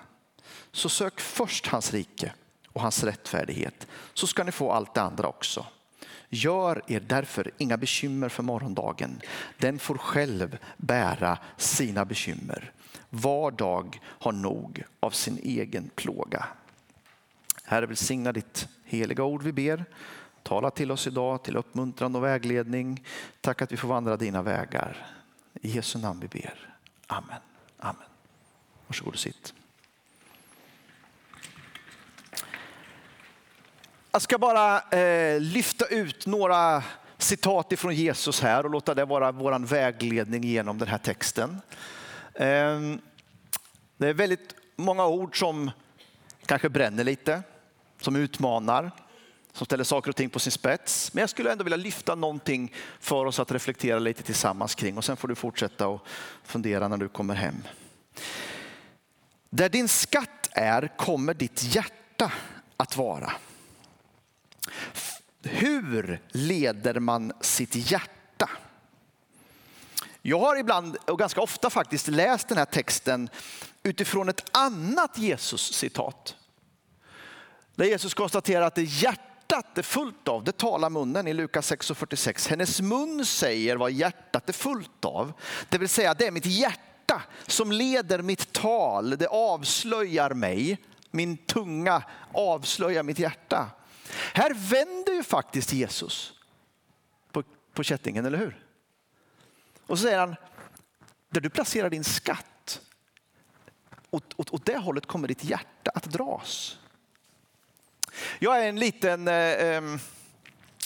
Så 0.79 0.89
sök 0.89 1.21
först 1.21 1.67
hans 1.67 1.93
rike 1.93 2.33
och 2.73 2.81
hans 2.81 3.05
rättfärdighet 3.05 3.87
så 4.15 4.27
ska 4.27 4.45
ni 4.45 4.53
få 4.53 4.73
allt 4.73 4.95
det 4.95 5.03
andra 5.03 5.29
också. 5.29 5.67
Gör 6.29 6.83
er 6.87 7.01
därför 7.01 7.51
inga 7.59 7.77
bekymmer 7.77 8.29
för 8.29 8.43
morgondagen. 8.43 9.21
Den 9.57 9.79
får 9.79 9.99
själv 9.99 10.59
bära 10.77 11.39
sina 11.57 12.05
bekymmer. 12.05 12.73
Var 13.11 13.51
dag 13.51 14.01
har 14.05 14.33
nog 14.33 14.83
av 15.01 15.11
sin 15.11 15.39
egen 15.43 15.91
plåga. 15.95 16.47
Herre, 17.65 17.87
välsigna 17.87 18.33
ditt 18.33 18.69
heliga 18.85 19.25
ord 19.25 19.43
vi 19.43 19.53
ber. 19.53 19.85
Tala 20.43 20.71
till 20.71 20.91
oss 20.91 21.07
idag 21.07 21.43
till 21.43 21.57
uppmuntran 21.57 22.17
och 22.17 22.25
vägledning. 22.25 23.05
Tack 23.41 23.63
att 23.63 23.73
vi 23.73 23.77
får 23.77 23.89
vandra 23.89 24.17
dina 24.17 24.43
vägar. 24.43 25.07
I 25.55 25.71
Jesu 25.71 25.99
namn 25.99 26.21
vi 26.21 26.29
ber. 26.29 26.77
Amen. 27.07 27.41
Amen. 27.79 28.03
Varsågod 28.87 29.15
och 29.15 29.21
sitt. 29.21 29.55
Jag 34.19 34.23
ska 34.23 34.39
bara 34.39 34.81
eh, 34.81 35.41
lyfta 35.41 35.87
ut 35.87 36.27
några 36.27 36.83
citat 37.19 37.73
ifrån 37.73 37.95
Jesus 37.95 38.41
här 38.41 38.65
och 38.65 38.71
låta 38.71 38.95
det 38.95 39.05
vara 39.05 39.33
vår 39.33 39.59
vägledning 39.59 40.45
genom 40.45 40.79
den 40.79 40.89
här 40.89 40.99
texten. 40.99 41.61
Eh, 42.35 42.81
det 43.97 44.09
är 44.09 44.15
väldigt 44.15 44.55
många 44.77 45.07
ord 45.07 45.39
som 45.39 45.71
kanske 46.47 46.69
bränner 46.69 47.05
lite, 47.05 47.43
som 48.01 48.17
utmanar, 48.17 48.91
som 49.53 49.65
ställer 49.65 49.85
saker 49.85 50.11
och 50.11 50.17
ting 50.17 50.31
på 50.31 50.39
sin 50.39 50.53
spets. 50.53 51.15
Men 51.15 51.21
jag 51.21 51.31
skulle 51.31 51.53
ändå 51.53 51.65
vilja 51.65 51.77
lyfta 51.77 52.15
någonting 52.15 52.75
för 53.01 53.27
oss 53.27 53.41
att 53.41 53.53
reflektera 53.53 53.99
lite 53.99 54.23
tillsammans 54.23 54.75
kring 54.75 54.97
och 54.97 55.05
sen 55.05 55.17
får 55.17 55.29
du 55.29 55.35
fortsätta 55.35 55.89
och 55.89 56.07
fundera 56.45 56.89
när 56.89 56.97
du 56.97 57.09
kommer 57.09 57.35
hem. 57.35 57.63
Där 59.51 59.69
din 59.69 59.89
skatt 59.89 60.49
är 60.53 60.97
kommer 60.97 61.35
ditt 61.35 61.63
hjärta 61.63 62.33
att 62.77 62.97
vara. 62.97 63.33
Hur 65.51 66.21
leder 66.29 67.01
man 67.01 67.33
sitt 67.41 67.91
hjärta? 67.91 68.51
Jag 70.23 70.39
har 70.39 70.57
ibland 70.57 70.97
och 70.97 71.19
ganska 71.19 71.41
ofta 71.41 71.71
faktiskt 71.71 72.09
läst 72.09 72.49
den 72.49 72.59
här 72.59 72.65
texten 72.65 73.29
utifrån 73.83 74.29
ett 74.29 74.45
annat 74.53 75.19
Jesus-citat. 75.19 76.37
Där 77.75 77.85
Jesus 77.85 78.15
konstaterar 78.15 78.63
att 78.63 78.75
det 78.75 78.83
hjärtat 78.83 79.79
är 79.79 79.83
fullt 79.83 80.29
av, 80.29 80.45
det 80.45 80.59
talar 80.59 80.91
munnen 80.91 81.27
i 81.27 81.33
Lukas 81.33 81.73
6.46. 81.73 82.51
Hennes 82.51 82.81
mun 82.81 83.27
säger 83.27 83.77
vad 83.77 83.93
hjärtat 83.93 84.49
är 84.49 84.53
fullt 84.53 85.05
av. 85.05 85.33
Det 85.69 85.79
vill 85.79 85.89
säga 85.89 86.15
det 86.15 86.27
är 86.27 86.31
mitt 86.31 86.47
hjärta 86.47 87.23
som 87.47 87.73
leder 87.73 88.23
mitt 88.23 88.53
tal. 88.53 89.11
Det 89.11 89.29
avslöjar 89.29 90.31
mig. 90.31 90.79
Min 91.11 91.37
tunga 91.37 92.03
avslöjar 92.33 93.03
mitt 93.03 93.19
hjärta. 93.19 93.71
Här 94.13 94.55
vänder 94.55 95.13
ju 95.13 95.23
faktiskt 95.23 95.73
Jesus 95.73 96.33
på, 97.33 97.43
på 97.73 97.83
kättingen, 97.83 98.27
eller 98.27 98.39
hur? 98.39 98.65
Och 99.87 99.99
så 99.99 100.03
säger 100.03 100.19
han, 100.19 100.37
där 101.31 101.41
du 101.41 101.51
placerar 101.51 101.91
din 101.91 102.05
skatt, 102.05 102.81
åt, 104.11 104.35
åt, 104.37 104.51
åt 104.51 104.67
det 104.67 104.79
hållet 104.79 105.07
kommer 105.07 105.29
ditt 105.29 105.45
hjärta 105.45 105.91
att 105.95 106.05
dras. 106.05 106.79
Jag 108.39 108.65
är 108.65 108.69
en 108.69 108.79
liten, 108.79 109.29
eh, 109.29 109.35
ehm, 109.35 109.99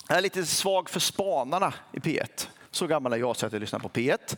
jag 0.09 0.19
är 0.19 0.23
lite 0.23 0.47
svag 0.47 0.91
för 0.91 1.01
spanarna 1.01 1.75
i 1.93 1.99
P1. 1.99 2.49
Så 2.73 2.87
gammal 2.87 3.13
är 3.13 3.17
jag 3.17 3.37
så 3.37 3.47
att 3.47 3.53
jag 3.53 3.61
lyssnar 3.61 3.79
på 3.79 3.89
P1. 3.89 4.37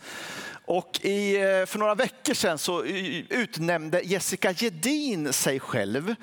Och 0.64 1.00
i, 1.02 1.36
eh, 1.36 1.66
för 1.66 1.78
några 1.78 1.94
veckor 1.94 2.34
sedan 2.34 2.58
så 2.58 2.84
utnämnde 2.84 4.00
Jessica 4.00 4.52
Gedin 4.52 5.32
sig 5.32 5.60
själv 5.60 6.14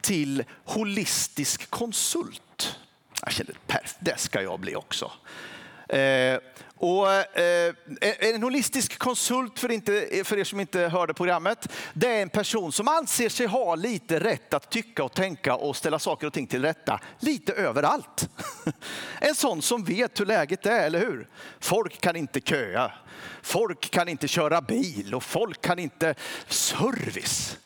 till 0.00 0.44
holistisk 0.64 1.70
konsult. 1.70 2.78
Jag 3.22 3.32
kände, 3.32 3.52
perf, 3.66 3.94
det 3.98 4.20
ska 4.20 4.42
jag 4.42 4.60
bli 4.60 4.76
också. 4.76 5.12
Eh, 5.88 6.38
och, 6.78 7.12
eh, 7.12 7.74
en 8.18 8.42
holistisk 8.42 8.98
konsult, 8.98 9.58
för, 9.58 9.70
inte, 9.70 10.22
för 10.24 10.38
er 10.38 10.44
som 10.44 10.60
inte 10.60 10.80
hörde 10.80 11.14
programmet, 11.14 11.72
det 11.94 12.06
är 12.08 12.22
en 12.22 12.28
person 12.28 12.72
som 12.72 12.88
anser 12.88 13.28
sig 13.28 13.46
ha 13.46 13.74
lite 13.74 14.20
rätt 14.20 14.54
att 14.54 14.70
tycka 14.70 15.04
och 15.04 15.14
tänka 15.14 15.54
och 15.54 15.76
ställa 15.76 15.98
saker 15.98 16.26
och 16.26 16.32
ting 16.32 16.46
till 16.46 16.62
rätta 16.62 17.00
lite 17.18 17.52
överallt. 17.52 18.28
En 19.20 19.34
sån 19.34 19.62
som 19.62 19.84
vet 19.84 20.20
hur 20.20 20.26
läget 20.26 20.66
är, 20.66 20.86
eller 20.86 20.98
hur? 20.98 21.28
Folk 21.60 22.00
kan 22.00 22.16
inte 22.16 22.40
köa, 22.40 22.92
folk 23.42 23.90
kan 23.90 24.08
inte 24.08 24.28
köra 24.28 24.60
bil 24.60 25.14
och 25.14 25.22
folk 25.22 25.60
kan 25.60 25.78
inte 25.78 26.14
service. 26.48 27.58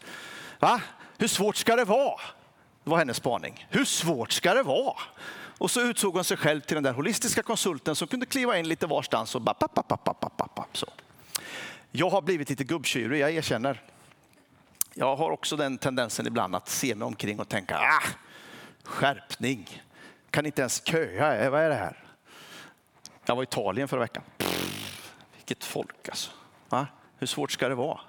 Va? 0.58 0.80
Hur 1.18 1.28
svårt 1.28 1.56
ska 1.56 1.76
det 1.76 1.84
vara? 1.84 2.20
Det 2.84 2.90
var 2.90 2.98
hennes 2.98 3.16
spaning. 3.16 3.66
Hur 3.70 3.84
svårt 3.84 4.32
ska 4.32 4.54
det 4.54 4.62
vara? 4.62 4.96
Och 5.60 5.70
så 5.70 5.80
utsåg 5.80 6.14
hon 6.14 6.24
sig 6.24 6.36
själv 6.36 6.60
till 6.60 6.74
den 6.74 6.82
där 6.84 6.92
holistiska 6.92 7.42
konsulten 7.42 7.96
som 7.96 8.08
kunde 8.08 8.26
kliva 8.26 8.58
in 8.58 8.68
lite 8.68 8.86
varstans 8.86 9.34
och 9.34 9.40
bara 9.40 9.54
papp, 9.54 9.74
papp, 9.74 10.04
papp, 10.04 10.54
papp, 10.54 10.76
så. 10.76 10.86
Jag 11.90 12.10
har 12.10 12.22
blivit 12.22 12.50
lite 12.50 12.64
gubbtjurig, 12.64 13.20
jag 13.20 13.30
erkänner. 13.30 13.82
Jag 14.94 15.16
har 15.16 15.30
också 15.30 15.56
den 15.56 15.78
tendensen 15.78 16.26
ibland 16.26 16.56
att 16.56 16.68
se 16.68 16.94
mig 16.94 17.06
omkring 17.06 17.40
och 17.40 17.48
tänka, 17.48 17.78
ah, 17.78 18.02
skärpning, 18.84 19.82
kan 20.30 20.46
inte 20.46 20.62
ens 20.62 20.86
köa, 20.86 21.36
eh, 21.36 21.50
vad 21.50 21.60
är 21.60 21.68
det 21.68 21.74
här? 21.74 22.04
Jag 23.26 23.36
var 23.36 23.42
i 23.42 23.44
Italien 23.44 23.88
förra 23.88 24.00
veckan. 24.00 24.22
Pff, 24.38 25.12
vilket 25.36 25.64
folk 25.64 26.08
alltså. 26.08 26.30
Va? 26.68 26.86
Hur 27.18 27.26
svårt 27.26 27.50
ska 27.50 27.68
det 27.68 27.74
vara? 27.74 28.00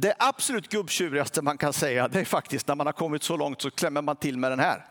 Det 0.00 0.14
absolut 0.18 0.68
gubbtjurigaste 0.68 1.42
man 1.42 1.58
kan 1.58 1.72
säga 1.72 2.08
det 2.08 2.20
är 2.20 2.24
faktiskt 2.24 2.68
när 2.68 2.74
man 2.74 2.86
har 2.86 2.92
kommit 2.92 3.22
så 3.22 3.36
långt 3.36 3.62
så 3.62 3.70
klämmer 3.70 4.02
man 4.02 4.16
till 4.16 4.38
med 4.38 4.52
den 4.52 4.60
här. 4.60 4.86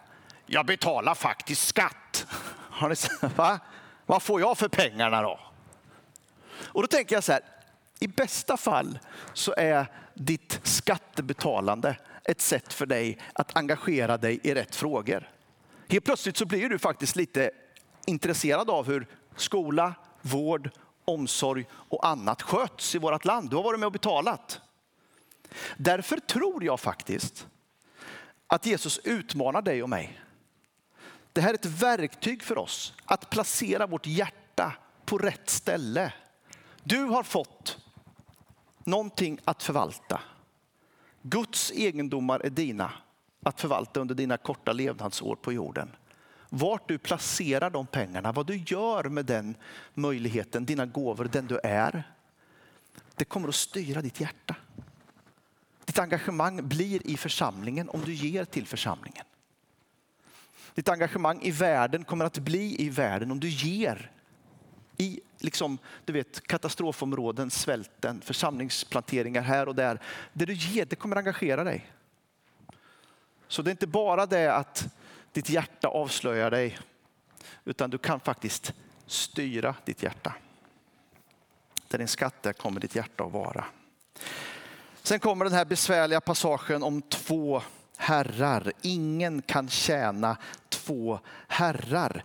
Jag 0.46 0.66
betalar 0.66 1.16
faktiskt 1.16 1.68
skatt. 1.68 2.28
Har 2.70 2.90
ni, 2.90 2.96
va? 3.36 3.60
Vad 4.06 4.24
får 4.24 4.42
jag 4.42 4.58
för 4.58 4.68
pengarna 4.68 5.22
då? 5.22 5.40
Och 6.60 6.82
då 6.82 6.88
tänker 6.88 7.16
jag 7.16 7.24
så 7.24 7.32
här, 7.32 7.42
I 8.00 8.08
bästa 8.08 8.58
fall 8.58 9.00
så 9.34 9.54
är 9.58 9.88
ditt 10.14 10.60
skattebetalande 10.64 11.98
ett 12.24 12.42
sätt 12.42 12.74
för 12.74 12.86
dig 12.86 13.18
att 13.34 13.58
engagera 13.58 14.18
dig 14.18 14.40
i 14.44 14.54
rätt 14.54 14.76
frågor. 14.76 15.30
Helt 15.90 16.06
plötsligt 16.06 16.38
så 16.38 16.46
blir 16.46 16.70
du 16.70 16.80
faktiskt 16.80 17.16
lite 17.16 17.52
intresserad 18.06 18.70
av 18.70 18.88
hur 18.88 19.08
skola, 19.36 19.94
vård, 20.22 20.70
omsorg 21.06 21.66
och 21.72 22.08
annat 22.08 22.42
sköts 22.42 22.96
i 22.96 22.98
vårt 22.98 23.26
land. 23.26 23.50
Du 23.50 23.56
har 23.56 23.64
varit 23.64 23.80
med 23.80 23.88
och 23.88 23.92
betalat. 23.92 24.62
Därför 25.77 26.18
tror 26.18 26.63
jag 26.63 26.80
faktiskt 26.80 27.48
att 28.48 28.66
Jesus 28.66 29.00
utmanar 29.04 29.62
dig 29.62 29.84
och 29.84 29.89
mig. 29.89 30.22
Det 31.34 31.42
här 31.42 31.50
är 31.50 31.54
ett 31.54 31.66
verktyg 31.66 32.44
för 32.44 32.58
oss 32.58 32.94
att 33.06 33.30
placera 33.30 33.88
vårt 33.88 34.08
hjärta 34.08 34.74
på 35.06 35.18
rätt 35.18 35.50
ställe. 35.50 36.13
Du 36.84 37.04
har 37.04 37.24
fått 37.24 37.77
någonting 38.84 39.39
att 39.44 39.63
förvalta. 39.63 40.22
Guds 41.22 41.72
egendomar 41.72 42.39
är 42.39 42.50
dina 42.50 42.92
att 43.44 43.62
förvalta 43.62 44.00
under 44.00 44.16
dina 44.16 44.38
korta 44.38 44.74
levnadsår 44.74 45.36
på 45.36 45.54
jorden. 45.54 45.89
Vart 46.50 46.88
du 46.88 46.98
placerar 46.98 47.70
de 47.70 47.88
pengarna, 47.88 48.32
vad 48.32 48.48
du 48.48 48.58
gör 48.58 49.04
med 49.04 49.25
den 49.25 49.56
möjligheten, 49.94 50.66
dina 50.66 50.86
gåvor, 50.86 51.30
den 51.32 51.48
du 51.48 51.60
är. 51.63 52.04
Det 53.16 53.25
kommer 53.25 53.48
att 53.48 53.56
styra 53.56 54.01
ditt 54.01 54.20
hjärta. 54.20 54.56
Ditt 55.98 56.04
engagemang 56.04 56.68
blir 56.68 57.08
i 57.08 57.18
församlingen 57.18 57.89
om 57.89 58.01
du 58.01 58.13
ger 58.13 58.46
till 58.46 58.68
församlingen. 58.68 59.25
Ditt 60.74 60.89
engagemang 60.89 61.42
i 61.42 61.51
världen 61.51 62.04
kommer 62.04 62.25
att 62.25 62.38
bli 62.38 62.82
i 62.82 62.89
världen 62.89 63.32
om 63.32 63.39
du 63.39 63.50
ger 63.50 64.12
i 64.98 65.22
liksom, 65.38 65.77
du 66.06 66.13
vet, 66.13 66.48
katastrofområden, 66.48 67.50
svälten, 67.50 68.22
församlingsplanteringar 68.22 69.42
här 69.42 69.68
och 69.68 69.75
där. 69.75 70.01
Det 70.34 70.46
du 70.46 70.54
ger, 70.54 70.86
det 70.86 70.96
kommer 70.96 71.16
engagera 71.16 71.63
dig. 71.63 71.92
Så 73.48 73.62
det 73.62 73.70
är 73.70 73.72
inte 73.72 73.88
bara 73.88 74.25
det 74.25 74.56
att 74.56 74.88
ditt 75.32 75.50
hjärta 75.50 75.88
avslöjar 75.88 76.51
dig, 76.51 76.80
utan 77.66 77.89
du 77.89 77.98
kan 77.98 78.20
faktiskt 78.20 78.74
styra 79.06 79.75
ditt 79.86 80.04
hjärta. 80.04 80.34
Där 81.88 81.98
din 81.98 82.08
skatt 82.08 82.46
är 82.46 82.54
kommer 82.54 82.80
ditt 82.80 82.96
hjärta 82.96 83.24
att 83.24 83.32
vara. 83.32 83.66
Sen 85.08 85.20
kommer 85.20 85.46
den 85.46 85.54
här 85.54 85.66
besvärliga 85.66 86.22
passagen 86.22 86.84
om 86.84 87.02
två 87.02 87.62
herrar. 87.98 88.74
Ingen 88.82 89.42
kan 89.42 89.70
tjäna 89.70 90.38
två 90.70 91.20
herrar. 91.48 92.24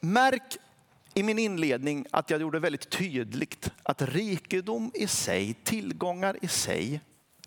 Märk 0.00 0.56
i 1.14 1.22
min 1.22 1.38
inledning 1.38 2.06
att 2.10 2.30
jag 2.30 2.40
gjorde 2.40 2.58
väldigt 2.58 2.90
tydligt 2.90 3.70
att 3.82 4.02
rikedom 4.02 4.90
i 4.94 5.06
sig, 5.06 5.54
tillgångar 5.54 6.36
i 6.42 6.48
sig, 6.48 7.00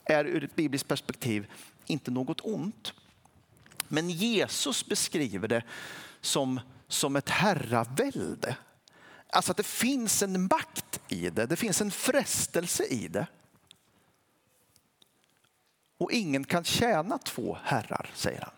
är 0.03 0.25
ur 0.25 0.43
ett 0.43 0.55
bibliskt 0.55 0.87
perspektiv 0.87 1.47
inte 1.85 2.11
något 2.11 2.41
ont. 2.41 2.93
Men 3.87 4.09
Jesus 4.09 4.85
beskriver 4.85 5.47
det 5.47 5.63
som, 6.21 6.59
som 6.87 7.15
ett 7.15 7.29
herravälde. 7.29 8.55
Alltså 9.29 9.51
att 9.51 9.57
det 9.57 9.65
finns 9.65 10.23
en 10.23 10.41
makt 10.41 10.99
i 11.07 11.29
det, 11.29 11.45
det 11.45 11.55
finns 11.55 11.81
en 11.81 11.91
frestelse 11.91 12.83
i 12.83 13.07
det. 13.07 13.27
Och 15.97 16.11
ingen 16.11 16.43
kan 16.43 16.63
tjäna 16.63 17.17
två 17.17 17.57
herrar, 17.63 18.09
säger 18.13 18.41
han. 18.41 18.53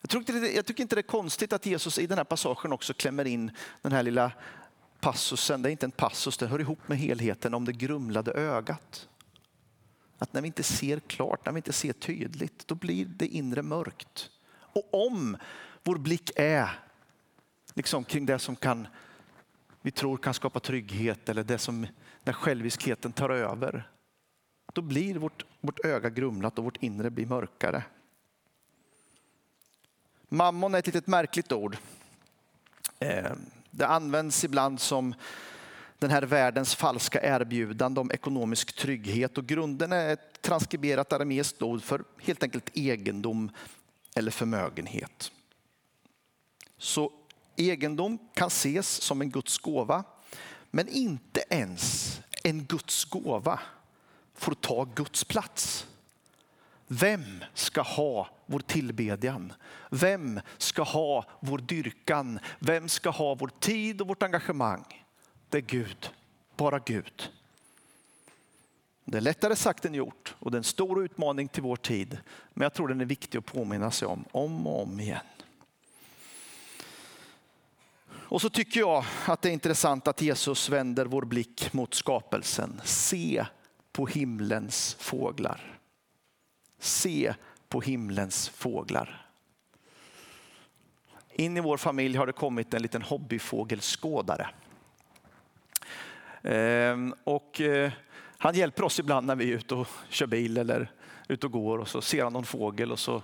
Jag, 0.00 0.10
tycker, 0.10 0.36
inte, 0.36 0.56
jag 0.56 0.66
tycker 0.66 0.82
inte 0.82 0.96
det 0.96 1.00
är 1.00 1.02
konstigt 1.02 1.52
att 1.52 1.66
Jesus 1.66 1.98
i 1.98 2.06
den 2.06 2.18
här 2.18 2.24
passagen 2.24 2.72
också 2.72 2.94
klämmer 2.94 3.24
in 3.24 3.50
den 3.82 3.92
här 3.92 4.02
lilla 4.02 4.32
passusen. 5.00 5.62
Det 5.62 5.68
är 5.68 5.70
inte 5.70 5.86
en 5.86 5.90
passus, 5.90 6.36
det 6.36 6.46
hör 6.46 6.58
ihop 6.58 6.88
med 6.88 6.98
helheten 6.98 7.54
om 7.54 7.64
det 7.64 7.72
grumlade 7.72 8.32
ögat. 8.32 9.08
Att 10.18 10.32
när 10.32 10.40
vi 10.40 10.46
inte 10.46 10.62
ser 10.62 11.00
klart, 11.00 11.46
när 11.46 11.52
vi 11.52 11.58
inte 11.58 11.72
ser 11.72 11.92
tydligt, 11.92 12.66
då 12.66 12.74
blir 12.74 13.04
det 13.06 13.26
inre 13.26 13.62
mörkt. 13.62 14.30
Och 14.50 15.06
om 15.08 15.36
vår 15.82 15.96
blick 15.96 16.30
är 16.36 16.78
liksom 17.74 18.04
kring 18.04 18.26
det 18.26 18.38
som 18.38 18.56
kan, 18.56 18.86
vi 19.82 19.90
tror 19.90 20.16
kan 20.16 20.34
skapa 20.34 20.60
trygghet 20.60 21.28
eller 21.28 21.44
det 21.44 21.58
som 21.58 21.86
när 22.24 22.32
själviskheten 22.32 23.12
tar 23.12 23.30
över, 23.30 23.88
då 24.78 24.82
blir 24.82 25.14
vårt, 25.14 25.44
vårt 25.60 25.84
öga 25.84 26.10
grumlat 26.10 26.58
och 26.58 26.64
vårt 26.64 26.82
inre 26.82 27.10
blir 27.10 27.26
mörkare. 27.26 27.82
Mammon 30.28 30.74
är 30.74 30.78
ett 30.78 30.86
litet 30.86 31.06
märkligt 31.06 31.52
ord. 31.52 31.76
Eh, 32.98 33.32
det 33.70 33.86
används 33.86 34.44
ibland 34.44 34.80
som 34.80 35.14
den 35.98 36.10
här 36.10 36.22
världens 36.22 36.74
falska 36.74 37.22
erbjudande 37.22 38.00
om 38.00 38.10
ekonomisk 38.10 38.76
trygghet 38.76 39.38
och 39.38 39.46
grunden 39.46 39.92
är 39.92 40.12
ett 40.12 40.42
transkriberat 40.42 41.12
arameiskt 41.12 41.62
ord 41.62 41.82
för 41.82 42.04
helt 42.18 42.42
enkelt 42.42 42.70
egendom 42.74 43.50
eller 44.14 44.30
förmögenhet. 44.30 45.32
Så 46.76 47.12
egendom 47.56 48.18
kan 48.34 48.48
ses 48.48 48.88
som 48.88 49.20
en 49.20 49.30
Guds 49.30 49.58
gåva, 49.58 50.04
men 50.70 50.88
inte 50.88 51.44
ens 51.50 52.20
en 52.44 52.64
Guds 52.64 53.04
gåva 53.04 53.60
får 54.38 54.54
ta 54.54 54.84
Guds 54.84 55.24
plats. 55.24 55.86
Vem 56.86 57.44
ska 57.54 57.80
ha 57.80 58.28
vår 58.46 58.60
tillbedjan? 58.60 59.52
Vem 59.90 60.40
ska 60.58 60.82
ha 60.82 61.24
vår 61.40 61.58
dyrkan? 61.58 62.38
Vem 62.58 62.88
ska 62.88 63.10
ha 63.10 63.34
vår 63.34 63.50
tid 63.60 64.00
och 64.00 64.08
vårt 64.08 64.22
engagemang? 64.22 65.04
Det 65.48 65.58
är 65.58 65.62
Gud, 65.62 66.10
bara 66.56 66.78
Gud. 66.78 67.30
Det 69.04 69.16
är 69.16 69.20
lättare 69.20 69.56
sagt 69.56 69.84
än 69.84 69.94
gjort 69.94 70.34
och 70.38 70.50
det 70.50 70.54
är 70.54 70.58
en 70.58 70.64
stor 70.64 71.04
utmaning 71.04 71.48
till 71.48 71.62
vår 71.62 71.76
tid. 71.76 72.18
Men 72.54 72.62
jag 72.62 72.74
tror 72.74 72.88
den 72.88 73.00
är 73.00 73.04
viktig 73.04 73.38
att 73.38 73.46
påminna 73.46 73.90
sig 73.90 74.08
om, 74.08 74.24
om 74.32 74.66
och 74.66 74.82
om 74.82 75.00
igen. 75.00 75.26
Och 78.10 78.40
så 78.40 78.50
tycker 78.50 78.80
jag 78.80 79.04
att 79.26 79.42
det 79.42 79.48
är 79.48 79.52
intressant 79.52 80.08
att 80.08 80.22
Jesus 80.22 80.68
vänder 80.68 81.06
vår 81.06 81.22
blick 81.22 81.72
mot 81.72 81.94
skapelsen. 81.94 82.80
Se 82.84 83.46
på 83.98 84.06
himlens 84.06 84.96
fåglar. 85.00 85.80
Se 86.78 87.34
på 87.68 87.80
himlens 87.80 88.48
fåglar. 88.48 89.26
In 91.32 91.56
i 91.56 91.60
vår 91.60 91.76
familj 91.76 92.16
har 92.16 92.26
det 92.26 92.32
kommit 92.32 92.74
en 92.74 92.82
liten 92.82 93.02
hobbyfågelskådare. 93.02 94.48
Ehm, 96.42 97.14
och 97.24 97.60
eh, 97.60 97.92
han 98.38 98.54
hjälper 98.54 98.82
oss 98.82 98.98
ibland 98.98 99.26
när 99.26 99.36
vi 99.36 99.52
är 99.52 99.56
ute 99.56 99.74
och 99.74 99.88
kör 100.08 100.26
bil 100.26 100.58
eller 100.58 100.92
ute 101.28 101.46
och 101.46 101.52
går 101.52 101.78
och 101.78 101.88
så 101.88 102.00
ser 102.00 102.24
han 102.24 102.32
någon 102.32 102.44
fågel 102.44 102.92
och 102.92 102.98
så 102.98 103.22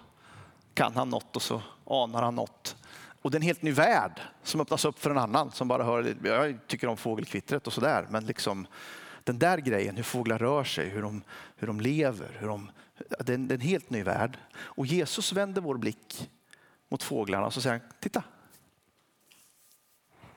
kan 0.74 0.92
han 0.96 1.10
något 1.10 1.36
och 1.36 1.42
så 1.42 1.62
anar 1.86 2.22
han 2.22 2.34
något. 2.34 2.76
Och 3.22 3.30
det 3.30 3.34
är 3.34 3.38
en 3.38 3.46
helt 3.46 3.62
ny 3.62 3.72
värld 3.72 4.20
som 4.42 4.60
öppnas 4.60 4.84
upp 4.84 4.98
för 4.98 5.10
en 5.10 5.18
annan 5.18 5.52
som 5.52 5.68
bara 5.68 5.84
hör, 5.84 6.16
jag 6.22 6.58
tycker 6.66 6.86
om 6.86 6.96
fågelkvittret 6.96 7.66
och 7.66 7.72
sådär, 7.72 8.06
men 8.10 8.26
liksom 8.26 8.66
den 9.24 9.38
där 9.38 9.58
grejen, 9.58 9.96
hur 9.96 10.02
fåglar 10.02 10.38
rör 10.38 10.64
sig, 10.64 10.88
hur 10.88 11.02
de, 11.02 11.22
hur 11.56 11.66
de 11.66 11.80
lever, 11.80 12.36
hur 12.38 12.48
de, 12.48 12.70
det 12.98 13.32
är, 13.32 13.34
en, 13.34 13.48
det 13.48 13.54
är 13.54 13.56
en 13.56 13.60
helt 13.60 13.90
ny 13.90 14.02
värld. 14.02 14.38
Och 14.56 14.86
Jesus 14.86 15.32
vänder 15.32 15.60
vår 15.60 15.78
blick 15.78 16.30
mot 16.88 17.02
fåglarna 17.02 17.46
och 17.46 17.54
så 17.54 17.60
säger 17.60 17.78
han, 17.78 17.88
titta. 18.00 18.24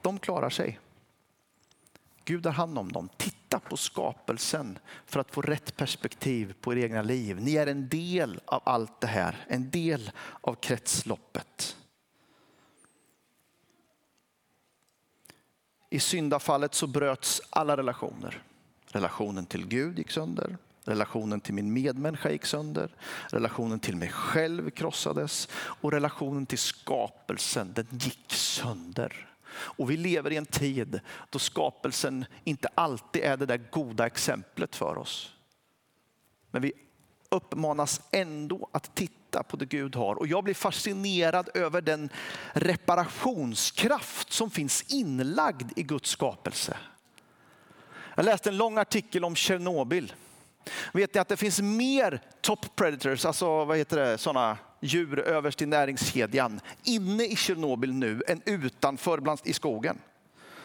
De 0.02 0.20
klarar 0.20 0.50
sig. 0.50 0.80
Gud 2.26 2.46
har 2.46 2.54
hand 2.54 2.78
om 2.78 2.92
dem. 2.92 3.10
Titta 3.18 3.60
på 3.60 3.78
skapelsen 3.78 4.80
för 5.06 5.20
att 5.20 5.32
få 5.32 5.42
rätt 5.42 5.78
perspektiv 5.78 6.54
på 6.62 6.74
er 6.74 6.78
egna 6.78 7.02
liv. 7.02 7.42
Ni 7.42 7.56
är 7.56 7.68
en 7.68 7.90
del 7.90 8.42
av 8.46 8.62
allt 8.66 9.02
det 9.02 9.08
här, 9.08 9.46
en 9.48 9.70
del 9.70 10.12
av 10.42 10.56
kretsloppet. 10.56 11.78
I 15.90 16.00
syndafallet 16.00 16.74
så 16.74 16.88
bröts 16.88 17.42
alla 17.50 17.78
relationer. 17.78 18.44
Relationen 18.98 19.46
till 19.46 19.68
Gud 19.68 19.98
gick 19.98 20.12
sönder. 20.12 20.58
Relationen 20.86 21.40
till 21.40 21.54
min 21.54 21.74
medmänniska 21.74 22.32
gick 22.32 22.46
sönder. 22.46 22.90
Relationen 23.32 23.80
till 23.80 23.96
mig 23.96 24.10
själv 24.10 24.70
krossades. 24.70 25.50
Och 25.54 25.92
relationen 25.92 26.46
till 26.46 26.58
skapelsen, 26.58 27.74
den 27.74 27.88
gick 27.92 28.34
sönder. 28.34 29.30
Och 29.50 29.92
vi 29.92 29.98
lever 29.98 30.32
i 30.32 30.36
en 30.38 30.46
tid 30.46 31.00
då 31.30 31.40
skapelsen 31.40 32.26
inte 32.44 32.70
alltid 32.76 33.24
är 33.24 33.38
det 33.38 33.46
där 33.46 33.70
goda 33.72 34.06
exemplet 34.06 34.76
för 34.76 34.98
oss. 34.98 35.34
Men 36.52 36.62
vi 36.62 36.72
uppmanas 37.30 38.02
ändå 38.12 38.70
att 38.72 38.96
titta 38.96 39.44
på 39.44 39.58
det 39.58 39.66
Gud 39.66 39.96
har. 39.96 40.16
Och 40.16 40.28
jag 40.28 40.44
blir 40.44 40.54
fascinerad 40.54 41.50
över 41.54 41.82
den 41.82 42.10
reparationskraft 42.54 44.32
som 44.32 44.50
finns 44.50 44.94
inlagd 44.94 45.72
i 45.76 45.84
Guds 45.84 46.10
skapelse. 46.10 46.78
Jag 48.18 48.26
läste 48.26 48.50
en 48.50 48.58
lång 48.58 48.78
artikel 48.78 49.26
om 49.26 49.36
Tjernobyl. 49.36 50.14
Vet 50.94 51.14
ni 51.14 51.20
att 51.20 51.28
det 51.28 51.38
finns 51.38 51.62
mer 51.62 52.22
top 52.42 52.76
predators, 52.76 53.26
alltså 53.26 53.66
vad 53.66 53.78
heter 53.78 53.98
det, 53.98 54.18
sådana 54.18 54.58
djur 54.80 55.20
överst 55.20 55.62
i 55.62 55.66
näringskedjan 55.66 56.60
inne 56.84 57.26
i 57.26 57.36
Tjernobyl 57.36 57.94
nu 57.94 58.24
än 58.28 58.42
utanför 58.46 59.20
bland, 59.20 59.40
i 59.44 59.54
skogen. 59.54 59.98